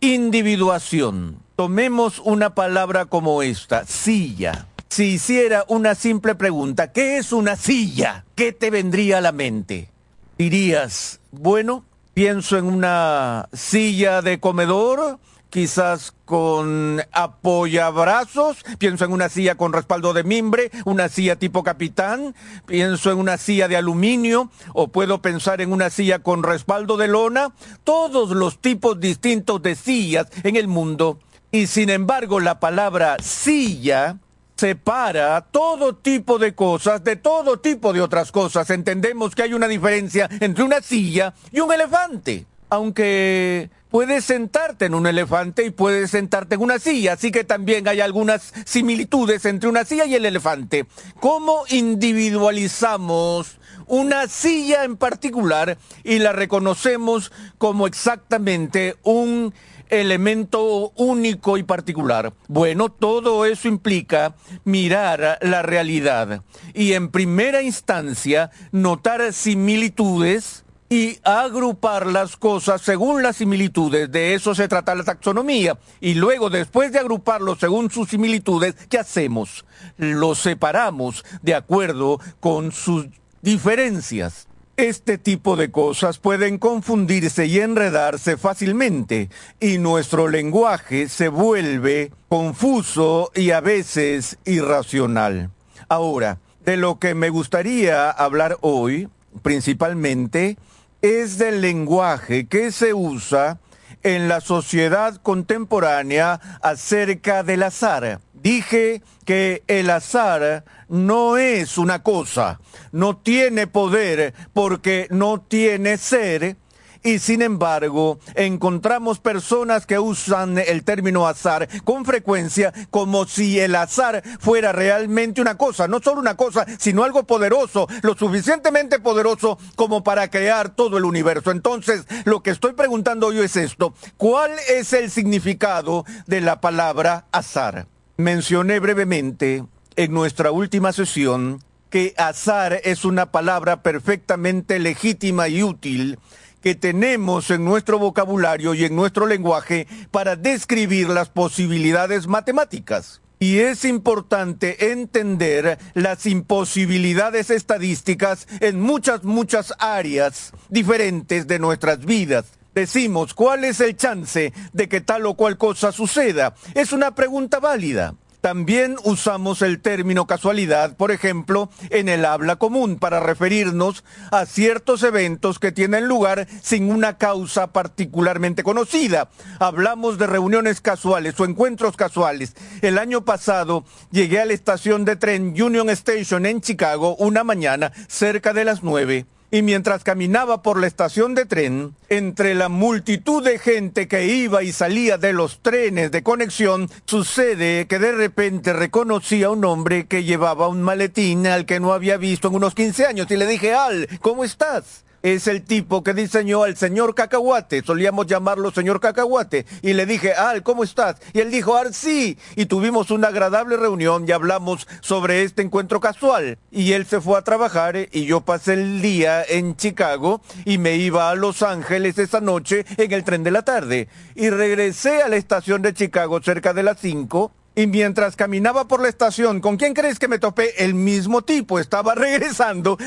Individuación. 0.00 1.43
Tomemos 1.56 2.18
una 2.18 2.56
palabra 2.56 3.04
como 3.04 3.40
esta, 3.40 3.86
silla. 3.86 4.66
Si 4.88 5.04
hiciera 5.04 5.64
una 5.68 5.94
simple 5.94 6.34
pregunta, 6.34 6.90
¿qué 6.90 7.18
es 7.18 7.32
una 7.32 7.54
silla? 7.54 8.24
¿Qué 8.34 8.50
te 8.50 8.70
vendría 8.70 9.18
a 9.18 9.20
la 9.20 9.30
mente? 9.30 9.88
Dirías, 10.36 11.20
bueno, 11.30 11.84
pienso 12.12 12.58
en 12.58 12.64
una 12.64 13.48
silla 13.52 14.20
de 14.20 14.40
comedor, 14.40 15.20
quizás 15.48 16.12
con 16.24 17.00
apoyabrazos, 17.12 18.64
pienso 18.78 19.04
en 19.04 19.12
una 19.12 19.28
silla 19.28 19.54
con 19.54 19.72
respaldo 19.72 20.12
de 20.12 20.24
mimbre, 20.24 20.72
una 20.84 21.08
silla 21.08 21.36
tipo 21.36 21.62
capitán, 21.62 22.34
pienso 22.66 23.12
en 23.12 23.18
una 23.18 23.38
silla 23.38 23.68
de 23.68 23.76
aluminio 23.76 24.50
o 24.72 24.88
puedo 24.88 25.22
pensar 25.22 25.60
en 25.60 25.72
una 25.72 25.90
silla 25.90 26.18
con 26.18 26.42
respaldo 26.42 26.96
de 26.96 27.06
lona, 27.06 27.52
todos 27.84 28.30
los 28.30 28.58
tipos 28.58 28.98
distintos 28.98 29.62
de 29.62 29.76
sillas 29.76 30.26
en 30.42 30.56
el 30.56 30.66
mundo 30.66 31.20
y 31.54 31.68
sin 31.68 31.88
embargo, 31.88 32.40
la 32.40 32.58
palabra 32.58 33.16
silla 33.22 34.16
separa 34.56 35.40
todo 35.52 35.94
tipo 35.94 36.40
de 36.40 36.52
cosas 36.56 37.04
de 37.04 37.14
todo 37.14 37.60
tipo 37.60 37.92
de 37.92 38.00
otras 38.00 38.32
cosas. 38.32 38.70
Entendemos 38.70 39.36
que 39.36 39.44
hay 39.44 39.54
una 39.54 39.68
diferencia 39.68 40.28
entre 40.40 40.64
una 40.64 40.80
silla 40.80 41.32
y 41.52 41.60
un 41.60 41.72
elefante. 41.72 42.46
Aunque 42.70 43.70
puedes 43.88 44.24
sentarte 44.24 44.86
en 44.86 44.94
un 44.94 45.06
elefante 45.06 45.64
y 45.64 45.70
puedes 45.70 46.10
sentarte 46.10 46.56
en 46.56 46.62
una 46.62 46.80
silla, 46.80 47.12
así 47.12 47.30
que 47.30 47.44
también 47.44 47.86
hay 47.86 48.00
algunas 48.00 48.52
similitudes 48.66 49.44
entre 49.44 49.68
una 49.68 49.84
silla 49.84 50.06
y 50.06 50.16
el 50.16 50.26
elefante. 50.26 50.86
¿Cómo 51.20 51.62
individualizamos 51.68 53.60
una 53.86 54.26
silla 54.26 54.82
en 54.82 54.96
particular 54.96 55.78
y 56.02 56.18
la 56.18 56.32
reconocemos 56.32 57.30
como 57.58 57.86
exactamente 57.86 58.96
un 59.04 59.54
elemento 59.88 60.92
único 60.96 61.58
y 61.58 61.62
particular. 61.62 62.32
Bueno, 62.48 62.88
todo 62.88 63.44
eso 63.44 63.68
implica 63.68 64.34
mirar 64.64 65.38
la 65.42 65.62
realidad 65.62 66.42
y 66.72 66.92
en 66.92 67.10
primera 67.10 67.62
instancia 67.62 68.50
notar 68.72 69.32
similitudes 69.32 70.64
y 70.88 71.18
agrupar 71.24 72.06
las 72.06 72.36
cosas 72.36 72.80
según 72.82 73.22
las 73.22 73.36
similitudes. 73.36 74.10
De 74.12 74.34
eso 74.34 74.54
se 74.54 74.68
trata 74.68 74.94
la 74.94 75.04
taxonomía. 75.04 75.78
Y 76.00 76.14
luego, 76.14 76.50
después 76.50 76.92
de 76.92 76.98
agruparlos 76.98 77.58
según 77.58 77.90
sus 77.90 78.10
similitudes, 78.10 78.74
¿qué 78.88 78.98
hacemos? 78.98 79.64
Los 79.96 80.38
separamos 80.38 81.24
de 81.42 81.54
acuerdo 81.54 82.20
con 82.40 82.70
sus 82.70 83.06
diferencias. 83.42 84.46
Este 84.76 85.18
tipo 85.18 85.54
de 85.54 85.70
cosas 85.70 86.18
pueden 86.18 86.58
confundirse 86.58 87.46
y 87.46 87.60
enredarse 87.60 88.36
fácilmente 88.36 89.30
y 89.60 89.78
nuestro 89.78 90.26
lenguaje 90.26 91.08
se 91.08 91.28
vuelve 91.28 92.10
confuso 92.28 93.30
y 93.36 93.52
a 93.52 93.60
veces 93.60 94.36
irracional. 94.44 95.50
Ahora, 95.88 96.38
de 96.64 96.76
lo 96.76 96.98
que 96.98 97.14
me 97.14 97.30
gustaría 97.30 98.10
hablar 98.10 98.58
hoy, 98.62 99.08
principalmente, 99.42 100.56
es 101.02 101.38
del 101.38 101.60
lenguaje 101.60 102.48
que 102.48 102.72
se 102.72 102.94
usa 102.94 103.60
en 104.02 104.26
la 104.26 104.40
sociedad 104.40 105.14
contemporánea 105.22 106.40
acerca 106.62 107.44
del 107.44 107.62
azar. 107.62 108.20
Dije 108.32 109.02
que 109.24 109.62
el 109.66 109.90
azar 109.90 110.64
no 110.88 111.36
es 111.36 111.78
una 111.78 112.02
cosa, 112.02 112.60
no 112.92 113.16
tiene 113.16 113.66
poder 113.66 114.34
porque 114.52 115.08
no 115.10 115.40
tiene 115.40 115.96
ser, 115.98 116.56
y 117.04 117.18
sin 117.18 117.42
embargo 117.42 118.18
encontramos 118.34 119.20
personas 119.20 119.86
que 119.86 119.98
usan 119.98 120.58
el 120.58 120.84
término 120.84 121.28
azar 121.28 121.68
con 121.84 122.04
frecuencia 122.04 122.72
como 122.90 123.26
si 123.26 123.60
el 123.60 123.76
azar 123.76 124.22
fuera 124.40 124.72
realmente 124.72 125.40
una 125.40 125.56
cosa, 125.56 125.86
no 125.86 126.00
solo 126.00 126.20
una 126.20 126.36
cosa, 126.36 126.66
sino 126.78 127.04
algo 127.04 127.24
poderoso, 127.24 127.86
lo 128.02 128.14
suficientemente 128.14 128.98
poderoso 128.98 129.58
como 129.76 130.02
para 130.02 130.30
crear 130.30 130.70
todo 130.70 130.96
el 130.96 131.04
universo. 131.04 131.50
Entonces, 131.50 132.06
lo 132.24 132.42
que 132.42 132.50
estoy 132.50 132.72
preguntando 132.72 133.32
yo 133.32 133.42
es 133.42 133.56
esto, 133.56 133.94
¿cuál 134.16 134.52
es 134.68 134.94
el 134.94 135.10
significado 135.10 136.06
de 136.26 136.40
la 136.40 136.60
palabra 136.60 137.26
azar? 137.32 137.86
Mencioné 138.16 138.78
brevemente 138.78 139.64
en 139.96 140.12
nuestra 140.12 140.52
última 140.52 140.92
sesión 140.92 141.60
que 141.90 142.14
azar 142.16 142.80
es 142.84 143.04
una 143.04 143.32
palabra 143.32 143.82
perfectamente 143.82 144.78
legítima 144.78 145.48
y 145.48 145.64
útil 145.64 146.20
que 146.62 146.76
tenemos 146.76 147.50
en 147.50 147.64
nuestro 147.64 147.98
vocabulario 147.98 148.72
y 148.74 148.84
en 148.84 148.94
nuestro 148.94 149.26
lenguaje 149.26 149.88
para 150.12 150.36
describir 150.36 151.08
las 151.08 151.28
posibilidades 151.28 152.28
matemáticas. 152.28 153.20
Y 153.40 153.58
es 153.58 153.84
importante 153.84 154.92
entender 154.92 155.76
las 155.94 156.24
imposibilidades 156.26 157.50
estadísticas 157.50 158.46
en 158.60 158.80
muchas, 158.80 159.24
muchas 159.24 159.74
áreas 159.80 160.52
diferentes 160.68 161.48
de 161.48 161.58
nuestras 161.58 162.04
vidas. 162.04 162.46
Decimos, 162.74 163.34
¿cuál 163.34 163.64
es 163.64 163.80
el 163.80 163.96
chance 163.96 164.52
de 164.72 164.88
que 164.88 165.00
tal 165.00 165.26
o 165.26 165.34
cual 165.34 165.56
cosa 165.56 165.92
suceda? 165.92 166.54
Es 166.74 166.92
una 166.92 167.14
pregunta 167.14 167.60
válida. 167.60 168.14
También 168.44 168.96
usamos 169.04 169.62
el 169.62 169.80
término 169.80 170.26
casualidad, 170.26 170.98
por 170.98 171.12
ejemplo, 171.12 171.70
en 171.88 172.10
el 172.10 172.26
habla 172.26 172.56
común 172.56 172.98
para 172.98 173.18
referirnos 173.18 174.04
a 174.30 174.44
ciertos 174.44 175.02
eventos 175.02 175.58
que 175.58 175.72
tienen 175.72 176.08
lugar 176.08 176.46
sin 176.62 176.90
una 176.90 177.16
causa 177.16 177.68
particularmente 177.72 178.62
conocida. 178.62 179.30
Hablamos 179.60 180.18
de 180.18 180.26
reuniones 180.26 180.82
casuales 180.82 181.40
o 181.40 181.46
encuentros 181.46 181.96
casuales. 181.96 182.54
El 182.82 182.98
año 182.98 183.24
pasado 183.24 183.86
llegué 184.10 184.40
a 184.40 184.44
la 184.44 184.52
estación 184.52 185.06
de 185.06 185.16
tren 185.16 185.54
Union 185.58 185.88
Station 185.88 186.44
en 186.44 186.60
Chicago 186.60 187.16
una 187.16 187.44
mañana 187.44 187.92
cerca 188.08 188.52
de 188.52 188.66
las 188.66 188.82
nueve 188.82 189.24
y 189.54 189.62
mientras 189.62 190.02
caminaba 190.02 190.62
por 190.62 190.80
la 190.80 190.88
estación 190.88 191.36
de 191.36 191.44
tren, 191.44 191.94
entre 192.08 192.56
la 192.56 192.68
multitud 192.68 193.40
de 193.40 193.60
gente 193.60 194.08
que 194.08 194.26
iba 194.26 194.64
y 194.64 194.72
salía 194.72 195.16
de 195.16 195.32
los 195.32 195.60
trenes 195.60 196.10
de 196.10 196.24
conexión, 196.24 196.90
sucede 197.04 197.86
que 197.86 198.00
de 198.00 198.10
repente 198.10 198.72
reconocí 198.72 199.44
a 199.44 199.50
un 199.50 199.64
hombre 199.64 200.08
que 200.08 200.24
llevaba 200.24 200.66
un 200.66 200.82
maletín 200.82 201.46
al 201.46 201.66
que 201.66 201.78
no 201.78 201.92
había 201.92 202.16
visto 202.16 202.48
en 202.48 202.56
unos 202.56 202.74
15 202.74 203.06
años 203.06 203.30
y 203.30 203.36
le 203.36 203.46
dije, 203.46 203.74
Al, 203.74 204.08
¿cómo 204.20 204.42
estás? 204.42 205.04
Es 205.24 205.48
el 205.48 205.62
tipo 205.62 206.04
que 206.04 206.12
diseñó 206.12 206.64
al 206.64 206.76
señor 206.76 207.14
Cacahuate, 207.14 207.82
solíamos 207.82 208.26
llamarlo 208.26 208.70
señor 208.70 209.00
Cacahuate, 209.00 209.64
y 209.80 209.94
le 209.94 210.04
dije, 210.04 210.34
Al, 210.34 210.62
¿cómo 210.62 210.84
estás? 210.84 211.16
Y 211.32 211.40
él 211.40 211.50
dijo, 211.50 211.76
Al, 211.76 211.94
sí, 211.94 212.38
y 212.56 212.66
tuvimos 212.66 213.10
una 213.10 213.28
agradable 213.28 213.78
reunión 213.78 214.26
y 214.28 214.32
hablamos 214.32 214.86
sobre 215.00 215.42
este 215.42 215.62
encuentro 215.62 215.98
casual. 215.98 216.58
Y 216.70 216.92
él 216.92 217.06
se 217.06 217.22
fue 217.22 217.38
a 217.38 217.42
trabajar 217.42 217.96
y 218.12 218.26
yo 218.26 218.42
pasé 218.42 218.74
el 218.74 219.00
día 219.00 219.42
en 219.42 219.76
Chicago 219.76 220.42
y 220.66 220.76
me 220.76 220.96
iba 220.96 221.30
a 221.30 221.34
Los 221.34 221.62
Ángeles 221.62 222.18
esa 222.18 222.42
noche 222.42 222.84
en 222.98 223.10
el 223.10 223.24
tren 223.24 223.42
de 223.44 223.50
la 223.50 223.62
tarde. 223.62 224.08
Y 224.34 224.50
regresé 224.50 225.22
a 225.22 225.28
la 225.28 225.36
estación 225.36 225.80
de 225.80 225.94
Chicago 225.94 226.42
cerca 226.42 226.74
de 226.74 226.82
las 226.82 226.98
5 227.00 227.50
y 227.76 227.86
mientras 227.86 228.36
caminaba 228.36 228.86
por 228.86 229.00
la 229.00 229.08
estación, 229.08 229.62
¿con 229.62 229.78
quién 229.78 229.94
crees 229.94 230.18
que 230.18 230.28
me 230.28 230.38
topé? 230.38 230.84
El 230.84 230.92
mismo 230.92 231.40
tipo 231.40 231.78
estaba 231.78 232.14
regresando 232.14 232.98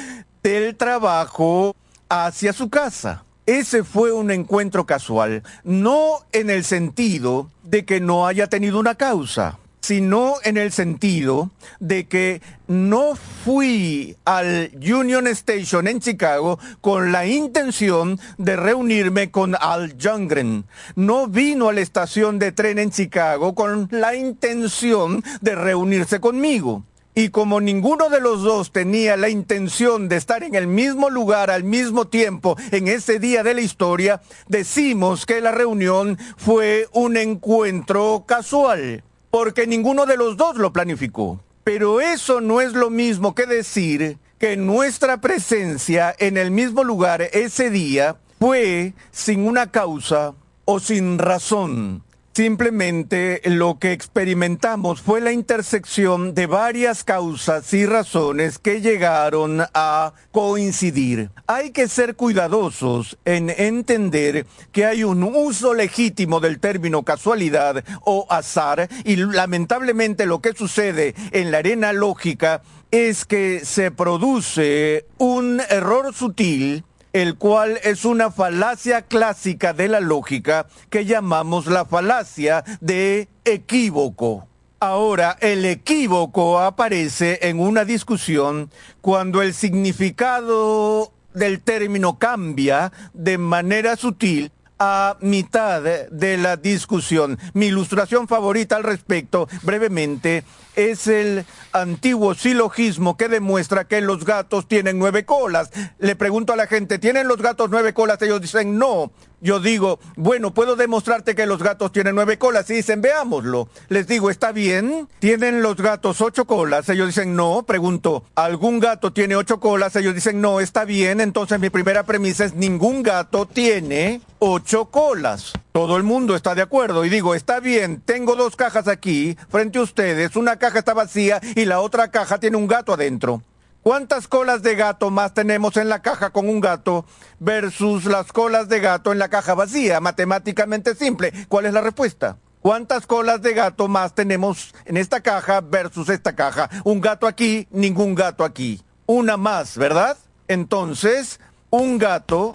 del 0.42 0.76
trabajo 0.76 1.76
hacia 2.10 2.54
su 2.54 2.70
casa. 2.70 3.24
Ese 3.46 3.84
fue 3.84 4.12
un 4.12 4.30
encuentro 4.30 4.86
casual, 4.86 5.44
no 5.64 6.26
en 6.34 6.50
el 6.50 6.66
sentido 6.66 7.50
de 7.64 7.86
que 7.86 8.02
no 8.02 8.28
haya 8.28 8.48
tenido 8.48 8.78
una 8.78 8.96
causa, 8.96 9.58
sino 9.80 10.36
en 10.44 10.58
el 10.58 10.74
sentido 10.74 11.50
de 11.80 12.08
que 12.08 12.42
no 12.68 13.16
fui 13.16 14.18
al 14.26 14.72
Union 14.76 15.28
Station 15.28 15.88
en 15.88 16.02
Chicago 16.02 16.60
con 16.82 17.14
la 17.14 17.26
intención 17.26 18.20
de 18.38 18.58
reunirme 18.58 19.32
con 19.32 19.56
Al 19.58 19.96
Jungren. 19.98 20.66
No 20.98 21.28
vino 21.28 21.70
a 21.70 21.74
la 21.74 21.80
estación 21.80 22.40
de 22.40 22.52
tren 22.52 22.80
en 22.80 22.92
Chicago 22.92 23.56
con 23.56 23.88
la 23.92 24.14
intención 24.14 25.24
de 25.40 25.56
reunirse 25.56 26.20
conmigo. 26.20 26.84
Y 27.18 27.30
como 27.30 27.60
ninguno 27.62 28.10
de 28.10 28.22
los 28.22 28.44
dos 28.44 28.72
tenía 28.72 29.18
la 29.18 29.28
intención 29.28 30.08
de 30.08 30.18
estar 30.18 30.44
en 30.44 30.54
el 30.54 30.68
mismo 30.68 31.10
lugar 31.10 31.50
al 31.50 31.64
mismo 31.64 32.06
tiempo 32.06 32.56
en 32.70 32.88
ese 32.88 33.18
día 33.18 33.42
de 33.42 33.56
la 33.56 33.62
historia, 33.62 34.22
decimos 34.48 35.26
que 35.26 35.42
la 35.42 35.50
reunión 35.50 36.20
fue 36.38 36.88
un 36.94 37.18
encuentro 37.18 38.24
casual, 38.28 39.04
porque 39.32 39.66
ninguno 39.66 40.06
de 40.06 40.16
los 40.16 40.38
dos 40.38 40.58
lo 40.58 40.72
planificó. 40.72 41.42
Pero 41.64 42.02
eso 42.02 42.40
no 42.40 42.62
es 42.62 42.74
lo 42.74 42.92
mismo 42.92 43.34
que 43.34 43.48
decir 43.48 44.20
que 44.38 44.56
nuestra 44.56 45.20
presencia 45.20 46.16
en 46.20 46.38
el 46.38 46.52
mismo 46.52 46.84
lugar 46.84 47.24
ese 47.34 47.72
día 47.72 48.18
fue 48.40 48.94
sin 49.10 49.48
una 49.48 49.72
causa 49.72 50.36
o 50.66 50.80
sin 50.80 51.18
razón. 51.18 52.04
Simplemente 52.38 53.42
lo 53.46 53.80
que 53.80 53.94
experimentamos 53.94 55.02
fue 55.02 55.22
la 55.22 55.32
intersección 55.32 56.36
de 56.36 56.46
varias 56.46 57.04
causas 57.04 57.74
y 57.74 57.88
razones 57.88 58.60
que 58.60 58.80
llegaron 58.80 59.64
a 59.74 60.14
coincidir. 60.32 61.32
Hay 61.48 61.72
que 61.72 61.88
ser 61.88 62.16
cuidadosos 62.16 63.18
en 63.26 63.50
entender 63.50 64.46
que 64.72 64.86
hay 64.86 65.04
un 65.04 65.24
uso 65.24 65.74
legítimo 65.74 66.40
del 66.40 66.60
término 66.60 67.02
casualidad 67.02 67.84
o 68.06 68.28
azar 68.30 68.88
y 69.04 69.16
lamentablemente 69.16 70.28
lo 70.28 70.40
que 70.40 70.54
sucede 70.54 71.16
en 71.32 71.50
la 71.50 71.58
arena 71.58 71.92
lógica 71.92 72.62
es 72.92 73.26
que 73.26 73.66
se 73.66 73.90
produce 73.90 75.08
un 75.18 75.60
error 75.72 76.14
sutil 76.14 76.84
el 77.18 77.36
cual 77.36 77.80
es 77.84 78.06
una 78.06 78.30
falacia 78.30 79.02
clásica 79.02 79.74
de 79.74 79.88
la 79.88 80.00
lógica 80.00 80.68
que 80.92 81.06
llamamos 81.06 81.66
la 81.66 81.84
falacia 81.86 82.64
de 82.80 83.28
equívoco. 83.44 84.48
Ahora, 84.80 85.36
el 85.42 85.66
equívoco 85.66 86.60
aparece 86.60 87.40
en 87.42 87.60
una 87.60 87.86
discusión 87.86 88.70
cuando 89.02 89.42
el 89.42 89.56
significado 89.56 91.12
del 91.34 91.62
término 91.62 92.20
cambia 92.20 92.92
de 93.14 93.40
manera 93.40 93.96
sutil 93.96 94.52
a 94.78 95.18
mitad 95.20 95.82
de 95.82 96.38
la 96.38 96.56
discusión. 96.56 97.40
Mi 97.54 97.68
ilustración 97.68 98.28
favorita 98.28 98.76
al 98.76 98.84
respecto, 98.84 99.48
brevemente, 99.64 100.44
es 100.78 101.08
el 101.08 101.46
antiguo 101.74 102.36
silogismo 102.36 103.18
que 103.18 103.28
demuestra 103.28 103.86
que 103.86 104.00
los 104.00 104.24
gatos 104.26 104.68
tienen 104.68 105.00
nueve 105.00 105.26
colas. 105.26 105.72
Le 105.98 106.16
pregunto 106.16 106.54
a 106.54 106.56
la 106.56 106.68
gente, 106.68 107.00
¿tienen 107.00 107.28
los 107.28 107.42
gatos 107.42 107.70
nueve 107.72 107.94
colas? 107.94 108.22
Ellos 108.22 108.40
dicen 108.42 108.78
no. 108.78 109.12
Yo 109.40 109.60
digo, 109.60 110.00
bueno, 110.16 110.54
puedo 110.54 110.76
demostrarte 110.76 111.36
que 111.36 111.46
los 111.46 111.62
gatos 111.62 111.92
tienen 111.92 112.16
nueve 112.16 112.38
colas. 112.38 112.70
Y 112.70 112.76
dicen, 112.76 113.02
veámoslo. 113.02 113.70
Les 113.90 114.08
digo, 114.08 114.32
¿está 114.32 114.52
bien? 114.52 115.08
¿Tienen 115.20 115.62
los 115.62 115.78
gatos 115.78 116.22
ocho 116.22 116.46
colas? 116.46 116.90
Ellos 116.90 117.08
dicen, 117.08 117.36
no. 117.36 117.64
Pregunto, 117.64 118.24
¿algún 118.36 118.80
gato 118.80 119.14
tiene 119.14 119.36
ocho 119.36 119.60
colas? 119.60 119.96
Ellos 119.96 120.16
dicen, 120.16 120.42
no, 120.42 120.60
está 120.60 120.86
bien. 120.86 121.22
Entonces 121.22 121.60
mi 121.60 121.70
primera 121.70 122.04
premisa 122.04 122.46
es, 122.46 122.56
ningún 122.56 123.04
gato 123.04 123.48
tiene 123.48 124.22
ocho 124.40 124.86
colas. 124.86 125.54
Todo 125.72 125.98
el 125.98 126.04
mundo 126.04 126.36
está 126.36 126.56
de 126.56 126.64
acuerdo 126.64 127.06
y 127.06 127.10
digo, 127.10 127.36
está 127.36 127.60
bien, 127.60 128.02
tengo 128.02 128.36
dos 128.36 128.56
cajas 128.56 128.88
aquí 128.88 129.38
frente 129.50 129.78
a 129.78 129.84
ustedes, 129.84 130.36
una 130.36 130.58
caja 130.68 130.80
está 130.80 130.94
vacía 130.94 131.40
y 131.56 131.64
la 131.64 131.80
otra 131.80 132.12
caja 132.12 132.40
tiene 132.40 132.58
un 132.58 132.68
gato 132.68 132.94
adentro. 132.94 133.42
¿Cuántas 133.84 134.28
colas 134.28 134.64
de 134.64 134.76
gato 134.76 135.10
más 135.10 135.34
tenemos 135.34 135.78
en 135.78 135.88
la 135.88 136.02
caja 136.02 136.32
con 136.32 136.50
un 136.50 136.60
gato 136.60 137.06
versus 137.40 138.04
las 138.04 138.34
colas 138.34 138.68
de 138.68 138.82
gato 138.82 139.14
en 139.14 139.20
la 139.20 139.30
caja 139.30 139.54
vacía? 139.54 140.02
Matemáticamente 140.02 140.94
simple. 140.94 141.32
¿Cuál 141.48 141.68
es 141.68 141.74
la 141.74 141.80
respuesta? 141.80 142.36
¿Cuántas 142.62 143.08
colas 143.08 143.42
de 143.42 143.54
gato 143.54 143.88
más 143.88 144.14
tenemos 144.14 144.76
en 144.84 144.98
esta 144.98 145.22
caja 145.22 145.62
versus 145.62 146.10
esta 146.10 146.36
caja? 146.36 146.70
Un 146.84 147.00
gato 147.00 147.28
aquí, 147.28 147.66
ningún 147.72 148.14
gato 148.14 148.44
aquí. 148.44 148.82
Una 149.06 149.38
más, 149.38 149.78
¿verdad? 149.78 150.18
Entonces, 150.50 151.40
un 151.70 151.98
gato 151.98 152.52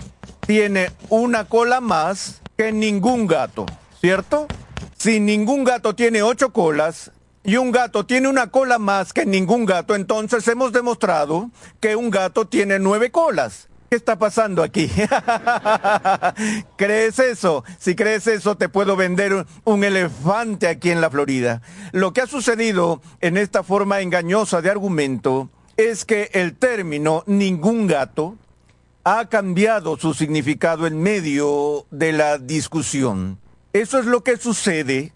tiene 0.46 0.90
una 1.08 1.46
cola 1.46 1.80
más 1.80 2.42
que 2.58 2.72
ningún 2.72 3.26
gato, 3.26 3.64
¿cierto? 4.02 4.48
Si 4.98 5.18
ningún 5.18 5.64
gato 5.64 5.94
tiene 5.94 6.22
ocho 6.22 6.52
colas, 6.52 7.10
y 7.44 7.56
un 7.56 7.72
gato 7.72 8.06
tiene 8.06 8.28
una 8.28 8.48
cola 8.48 8.78
más 8.78 9.12
que 9.12 9.26
ningún 9.26 9.64
gato, 9.64 9.94
entonces 9.94 10.46
hemos 10.48 10.72
demostrado 10.72 11.50
que 11.80 11.96
un 11.96 12.10
gato 12.10 12.46
tiene 12.46 12.78
nueve 12.78 13.10
colas. 13.10 13.68
¿Qué 13.90 13.96
está 13.96 14.18
pasando 14.18 14.62
aquí? 14.62 14.90
¿Crees 16.76 17.18
eso? 17.18 17.62
Si 17.78 17.94
crees 17.94 18.26
eso, 18.26 18.56
te 18.56 18.70
puedo 18.70 18.96
vender 18.96 19.44
un 19.64 19.84
elefante 19.84 20.66
aquí 20.66 20.90
en 20.90 21.02
la 21.02 21.10
Florida. 21.10 21.60
Lo 21.92 22.14
que 22.14 22.22
ha 22.22 22.26
sucedido 22.26 23.02
en 23.20 23.36
esta 23.36 23.62
forma 23.62 24.00
engañosa 24.00 24.62
de 24.62 24.70
argumento 24.70 25.50
es 25.76 26.06
que 26.06 26.30
el 26.32 26.56
término 26.56 27.22
ningún 27.26 27.86
gato 27.86 28.36
ha 29.04 29.28
cambiado 29.28 29.98
su 29.98 30.14
significado 30.14 30.86
en 30.86 31.02
medio 31.02 31.84
de 31.90 32.12
la 32.12 32.38
discusión. 32.38 33.38
Eso 33.74 33.98
es 33.98 34.06
lo 34.06 34.24
que 34.24 34.38
sucede 34.38 35.12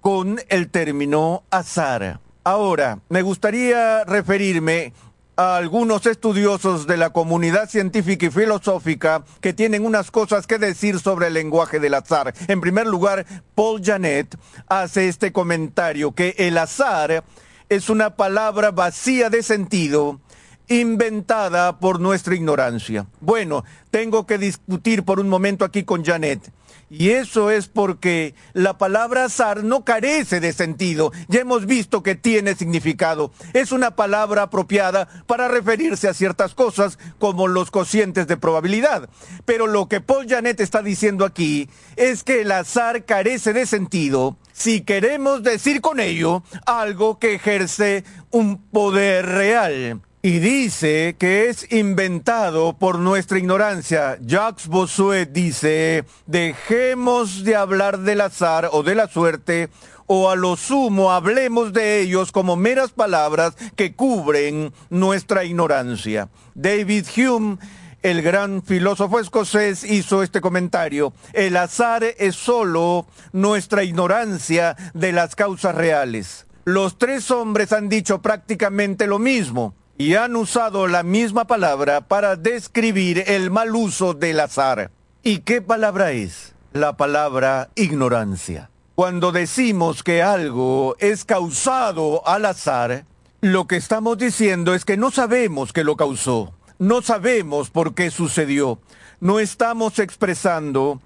con 0.00 0.40
el 0.48 0.70
término 0.70 1.44
azar. 1.50 2.20
Ahora, 2.44 3.00
me 3.08 3.22
gustaría 3.22 4.04
referirme 4.04 4.92
a 5.36 5.56
algunos 5.56 6.06
estudiosos 6.06 6.86
de 6.86 6.96
la 6.96 7.10
comunidad 7.10 7.68
científica 7.68 8.26
y 8.26 8.30
filosófica 8.30 9.24
que 9.40 9.52
tienen 9.52 9.86
unas 9.86 10.10
cosas 10.10 10.46
que 10.46 10.58
decir 10.58 10.98
sobre 11.00 11.28
el 11.28 11.34
lenguaje 11.34 11.80
del 11.80 11.94
azar. 11.94 12.34
En 12.48 12.60
primer 12.60 12.86
lugar, 12.86 13.26
Paul 13.54 13.82
Janet 13.82 14.36
hace 14.68 15.08
este 15.08 15.32
comentario 15.32 16.12
que 16.12 16.34
el 16.38 16.58
azar 16.58 17.24
es 17.68 17.88
una 17.88 18.16
palabra 18.16 18.70
vacía 18.70 19.30
de 19.30 19.42
sentido 19.42 20.20
inventada 20.68 21.78
por 21.78 22.00
nuestra 22.00 22.34
ignorancia. 22.34 23.06
Bueno, 23.20 23.64
tengo 23.90 24.26
que 24.26 24.38
discutir 24.38 25.04
por 25.04 25.20
un 25.20 25.28
momento 25.28 25.64
aquí 25.64 25.84
con 25.84 26.04
Janet. 26.04 26.52
Y 26.90 27.10
eso 27.10 27.52
es 27.52 27.68
porque 27.68 28.34
la 28.52 28.76
palabra 28.76 29.24
azar 29.24 29.62
no 29.62 29.84
carece 29.84 30.40
de 30.40 30.52
sentido. 30.52 31.12
Ya 31.28 31.40
hemos 31.40 31.66
visto 31.66 32.02
que 32.02 32.16
tiene 32.16 32.56
significado. 32.56 33.32
Es 33.52 33.70
una 33.70 33.94
palabra 33.94 34.42
apropiada 34.42 35.06
para 35.26 35.46
referirse 35.46 36.08
a 36.08 36.14
ciertas 36.14 36.54
cosas 36.54 36.98
como 37.18 37.46
los 37.46 37.70
cocientes 37.70 38.26
de 38.26 38.36
probabilidad. 38.36 39.08
Pero 39.44 39.68
lo 39.68 39.88
que 39.88 40.00
Paul 40.00 40.26
Janet 40.28 40.58
está 40.58 40.82
diciendo 40.82 41.24
aquí 41.24 41.70
es 41.94 42.24
que 42.24 42.40
el 42.42 42.50
azar 42.50 43.04
carece 43.04 43.52
de 43.52 43.66
sentido 43.66 44.36
si 44.52 44.80
queremos 44.80 45.44
decir 45.44 45.80
con 45.80 46.00
ello 46.00 46.42
algo 46.66 47.18
que 47.18 47.34
ejerce 47.34 48.04
un 48.30 48.58
poder 48.68 49.26
real. 49.26 50.02
Y 50.22 50.38
dice 50.38 51.16
que 51.18 51.48
es 51.48 51.72
inventado 51.72 52.74
por 52.74 52.98
nuestra 52.98 53.38
ignorancia. 53.38 54.18
Jacques 54.20 54.66
Bossuet 54.66 55.32
dice, 55.32 56.04
dejemos 56.26 57.42
de 57.42 57.56
hablar 57.56 58.00
del 58.00 58.20
azar 58.20 58.68
o 58.70 58.82
de 58.82 58.94
la 58.96 59.08
suerte, 59.08 59.70
o 60.04 60.28
a 60.28 60.36
lo 60.36 60.58
sumo 60.58 61.10
hablemos 61.10 61.72
de 61.72 62.00
ellos 62.00 62.32
como 62.32 62.56
meras 62.56 62.90
palabras 62.90 63.54
que 63.76 63.94
cubren 63.94 64.74
nuestra 64.90 65.44
ignorancia. 65.44 66.28
David 66.54 67.06
Hume, 67.16 67.56
el 68.02 68.20
gran 68.20 68.62
filósofo 68.62 69.20
escocés, 69.20 69.84
hizo 69.84 70.22
este 70.22 70.42
comentario. 70.42 71.14
El 71.32 71.56
azar 71.56 72.04
es 72.04 72.36
solo 72.36 73.06
nuestra 73.32 73.84
ignorancia 73.84 74.76
de 74.92 75.12
las 75.12 75.34
causas 75.34 75.74
reales. 75.74 76.46
Los 76.66 76.98
tres 76.98 77.30
hombres 77.30 77.72
han 77.72 77.88
dicho 77.88 78.20
prácticamente 78.20 79.06
lo 79.06 79.18
mismo 79.18 79.79
y 80.00 80.14
han 80.14 80.34
usado 80.34 80.86
la 80.86 81.02
misma 81.02 81.44
palabra 81.44 82.00
para 82.00 82.34
describir 82.34 83.22
el 83.26 83.50
mal 83.50 83.76
uso 83.76 84.14
del 84.14 84.40
azar. 84.40 84.90
¿Y 85.22 85.40
qué 85.40 85.60
palabra 85.60 86.12
es? 86.12 86.54
La 86.72 86.96
palabra 86.96 87.68
ignorancia. 87.74 88.70
Cuando 88.94 89.30
decimos 89.30 90.02
que 90.02 90.22
algo 90.22 90.96
es 91.00 91.26
causado 91.26 92.26
al 92.26 92.46
azar, 92.46 93.04
lo 93.42 93.66
que 93.66 93.76
estamos 93.76 94.16
diciendo 94.16 94.72
es 94.72 94.86
que 94.86 94.96
no 94.96 95.10
sabemos 95.10 95.74
qué 95.74 95.84
lo 95.84 95.96
causó, 95.96 96.54
no 96.78 97.02
sabemos 97.02 97.68
por 97.68 97.92
qué 97.92 98.10
sucedió, 98.10 98.78
no 99.20 99.38
estamos 99.38 99.98
expresando 99.98 101.02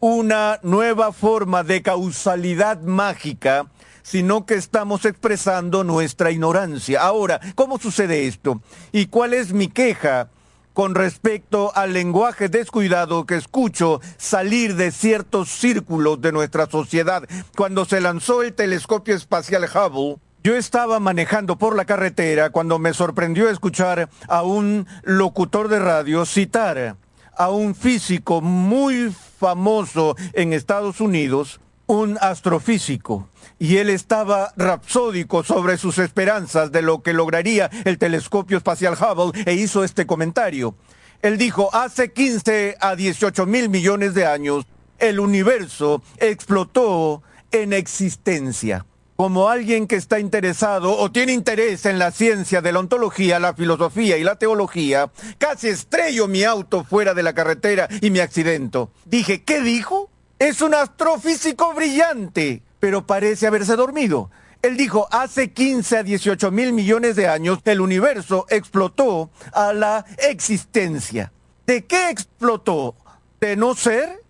una 0.00 0.58
nueva 0.62 1.12
forma 1.12 1.64
de 1.64 1.82
causalidad 1.82 2.80
mágica, 2.80 3.66
sino 4.08 4.46
que 4.46 4.54
estamos 4.54 5.04
expresando 5.04 5.84
nuestra 5.84 6.30
ignorancia. 6.30 7.02
Ahora, 7.02 7.40
¿cómo 7.54 7.78
sucede 7.78 8.26
esto? 8.26 8.62
¿Y 8.90 9.06
cuál 9.06 9.34
es 9.34 9.52
mi 9.52 9.68
queja? 9.68 10.30
con 10.72 10.94
respecto 10.94 11.72
al 11.74 11.92
lenguaje 11.92 12.48
descuidado 12.48 13.26
que 13.26 13.34
escucho 13.34 14.00
salir 14.16 14.76
de 14.76 14.92
ciertos 14.92 15.48
círculos 15.48 16.20
de 16.20 16.30
nuestra 16.30 16.66
sociedad. 16.66 17.24
Cuando 17.56 17.84
se 17.84 18.00
lanzó 18.00 18.44
el 18.44 18.52
telescopio 18.52 19.16
espacial 19.16 19.64
Hubble, 19.64 20.18
yo 20.44 20.54
estaba 20.54 21.00
manejando 21.00 21.58
por 21.58 21.74
la 21.74 21.84
carretera 21.84 22.50
cuando 22.50 22.78
me 22.78 22.94
sorprendió 22.94 23.50
escuchar 23.50 24.08
a 24.28 24.44
un 24.44 24.86
locutor 25.02 25.66
de 25.66 25.80
radio 25.80 26.24
citar 26.24 26.96
a 27.36 27.50
un 27.50 27.74
físico 27.74 28.40
muy 28.40 29.12
famoso 29.38 30.16
en 30.32 30.52
Estados 30.52 31.00
Unidos, 31.00 31.60
un 31.88 32.18
astrofísico, 32.20 33.28
y 33.58 33.78
él 33.78 33.88
estaba 33.90 34.52
rapsódico 34.56 35.42
sobre 35.42 35.78
sus 35.78 35.98
esperanzas 35.98 36.70
de 36.70 36.82
lo 36.82 37.02
que 37.02 37.14
lograría 37.14 37.70
el 37.84 37.98
telescopio 37.98 38.58
espacial 38.58 38.94
Hubble 38.94 39.42
e 39.46 39.54
hizo 39.54 39.82
este 39.82 40.06
comentario. 40.06 40.76
Él 41.22 41.38
dijo, 41.38 41.74
hace 41.74 42.12
15 42.12 42.76
a 42.78 42.94
18 42.94 43.46
mil 43.46 43.70
millones 43.70 44.14
de 44.14 44.26
años, 44.26 44.66
el 44.98 45.18
universo 45.18 46.02
explotó 46.18 47.22
en 47.50 47.72
existencia 47.72 48.84
como 49.16 49.48
alguien 49.48 49.88
que 49.88 49.96
está 49.96 50.20
interesado 50.20 50.96
o 50.96 51.10
tiene 51.10 51.32
interés 51.32 51.86
en 51.86 51.98
la 51.98 52.12
ciencia 52.12 52.60
de 52.60 52.70
la 52.70 52.78
ontología, 52.78 53.40
la 53.40 53.52
filosofía 53.52 54.16
y 54.16 54.22
la 54.22 54.36
teología, 54.36 55.10
casi 55.38 55.66
estrello 55.66 56.28
mi 56.28 56.44
auto 56.44 56.84
fuera 56.84 57.14
de 57.14 57.24
la 57.24 57.32
carretera 57.32 57.88
y 58.00 58.12
me 58.12 58.20
accidento. 58.20 58.92
Dije, 59.06 59.42
¿qué 59.42 59.60
dijo? 59.60 60.08
Es 60.38 60.60
un 60.62 60.74
astrofísico 60.74 61.74
brillante, 61.74 62.62
pero 62.80 63.06
parece 63.06 63.46
haberse 63.46 63.76
dormido. 63.76 64.30
Él 64.62 64.76
dijo, 64.76 65.08
hace 65.10 65.52
15 65.52 65.98
a 65.98 66.02
18 66.02 66.50
mil 66.50 66.72
millones 66.72 67.16
de 67.16 67.28
años 67.28 67.60
el 67.64 67.80
universo 67.80 68.46
explotó 68.48 69.30
a 69.52 69.72
la 69.72 70.04
existencia. 70.18 71.32
¿De 71.66 71.84
qué 71.86 72.10
explotó? 72.10 72.96
¿De 73.40 73.56
no 73.56 73.74
ser? 73.74 74.22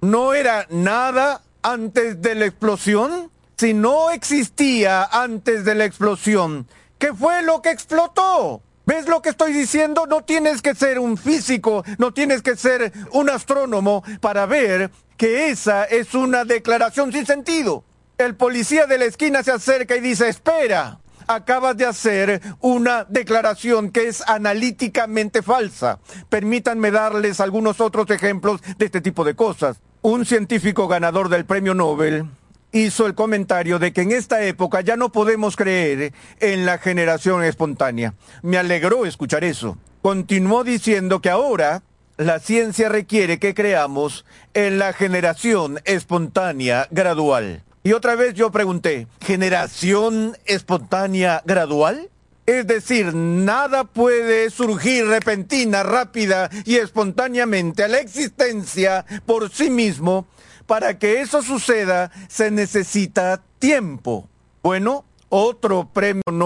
¿No 0.00 0.34
era 0.34 0.66
nada 0.70 1.42
antes 1.62 2.20
de 2.20 2.34
la 2.34 2.46
explosión? 2.46 3.30
si 3.56 3.72
no 3.72 4.10
existía 4.10 5.04
antes 5.04 5.64
de 5.64 5.74
la 5.74 5.86
explosión, 5.86 6.66
¿qué 6.98 7.14
fue 7.14 7.42
lo 7.42 7.62
que 7.62 7.70
explotó? 7.70 8.62
¿Ves 8.84 9.08
lo 9.08 9.22
que 9.22 9.30
estoy 9.30 9.52
diciendo? 9.52 10.06
No 10.06 10.22
tienes 10.22 10.62
que 10.62 10.74
ser 10.74 10.98
un 10.98 11.16
físico, 11.16 11.82
no 11.98 12.12
tienes 12.12 12.42
que 12.42 12.54
ser 12.54 12.92
un 13.12 13.30
astrónomo 13.30 14.04
para 14.20 14.46
ver 14.46 14.90
que 15.16 15.48
esa 15.50 15.84
es 15.84 16.14
una 16.14 16.44
declaración 16.44 17.12
sin 17.12 17.26
sentido. 17.26 17.84
El 18.18 18.34
policía 18.34 18.86
de 18.86 18.98
la 18.98 19.04
esquina 19.04 19.42
se 19.42 19.52
acerca 19.52 19.96
y 19.96 20.00
dice, 20.00 20.28
espera, 20.28 21.00
acabas 21.26 21.76
de 21.76 21.86
hacer 21.86 22.40
una 22.60 23.04
declaración 23.04 23.90
que 23.90 24.08
es 24.08 24.22
analíticamente 24.26 25.42
falsa. 25.42 25.98
Permítanme 26.28 26.90
darles 26.90 27.40
algunos 27.40 27.80
otros 27.80 28.10
ejemplos 28.10 28.60
de 28.78 28.86
este 28.86 29.00
tipo 29.00 29.24
de 29.24 29.34
cosas. 29.34 29.78
Un 30.02 30.24
científico 30.24 30.88
ganador 30.88 31.28
del 31.28 31.44
premio 31.44 31.74
Nobel 31.74 32.26
hizo 32.72 33.06
el 33.06 33.14
comentario 33.14 33.78
de 33.78 33.92
que 33.92 34.02
en 34.02 34.12
esta 34.12 34.42
época 34.42 34.80
ya 34.80 34.96
no 34.96 35.10
podemos 35.10 35.56
creer 35.56 36.12
en 36.40 36.66
la 36.66 36.78
generación 36.78 37.42
espontánea. 37.42 38.14
Me 38.42 38.58
alegró 38.58 39.06
escuchar 39.06 39.44
eso. 39.44 39.78
Continuó 40.02 40.62
diciendo 40.62 41.20
que 41.20 41.30
ahora 41.30 41.82
la 42.16 42.38
ciencia 42.38 42.88
requiere 42.88 43.38
que 43.38 43.54
creamos 43.54 44.24
en 44.54 44.78
la 44.78 44.92
generación 44.92 45.80
espontánea 45.84 46.88
gradual. 46.90 47.62
Y 47.82 47.92
otra 47.92 48.16
vez 48.16 48.34
yo 48.34 48.50
pregunté, 48.50 49.06
¿generación 49.20 50.36
espontánea 50.44 51.42
gradual? 51.44 52.10
Es 52.46 52.66
decir, 52.66 53.14
nada 53.14 53.84
puede 53.84 54.50
surgir 54.50 55.06
repentina, 55.06 55.82
rápida 55.82 56.48
y 56.64 56.76
espontáneamente 56.76 57.84
a 57.84 57.88
la 57.88 57.98
existencia 57.98 59.04
por 59.26 59.50
sí 59.50 59.68
mismo 59.68 60.26
para 60.66 60.98
que 60.98 61.20
eso 61.20 61.42
suceda 61.42 62.10
se 62.28 62.50
necesita 62.50 63.42
tiempo. 63.58 64.28
Bueno, 64.62 65.04
otro 65.28 65.90
premio 65.92 66.22
no 66.32 66.44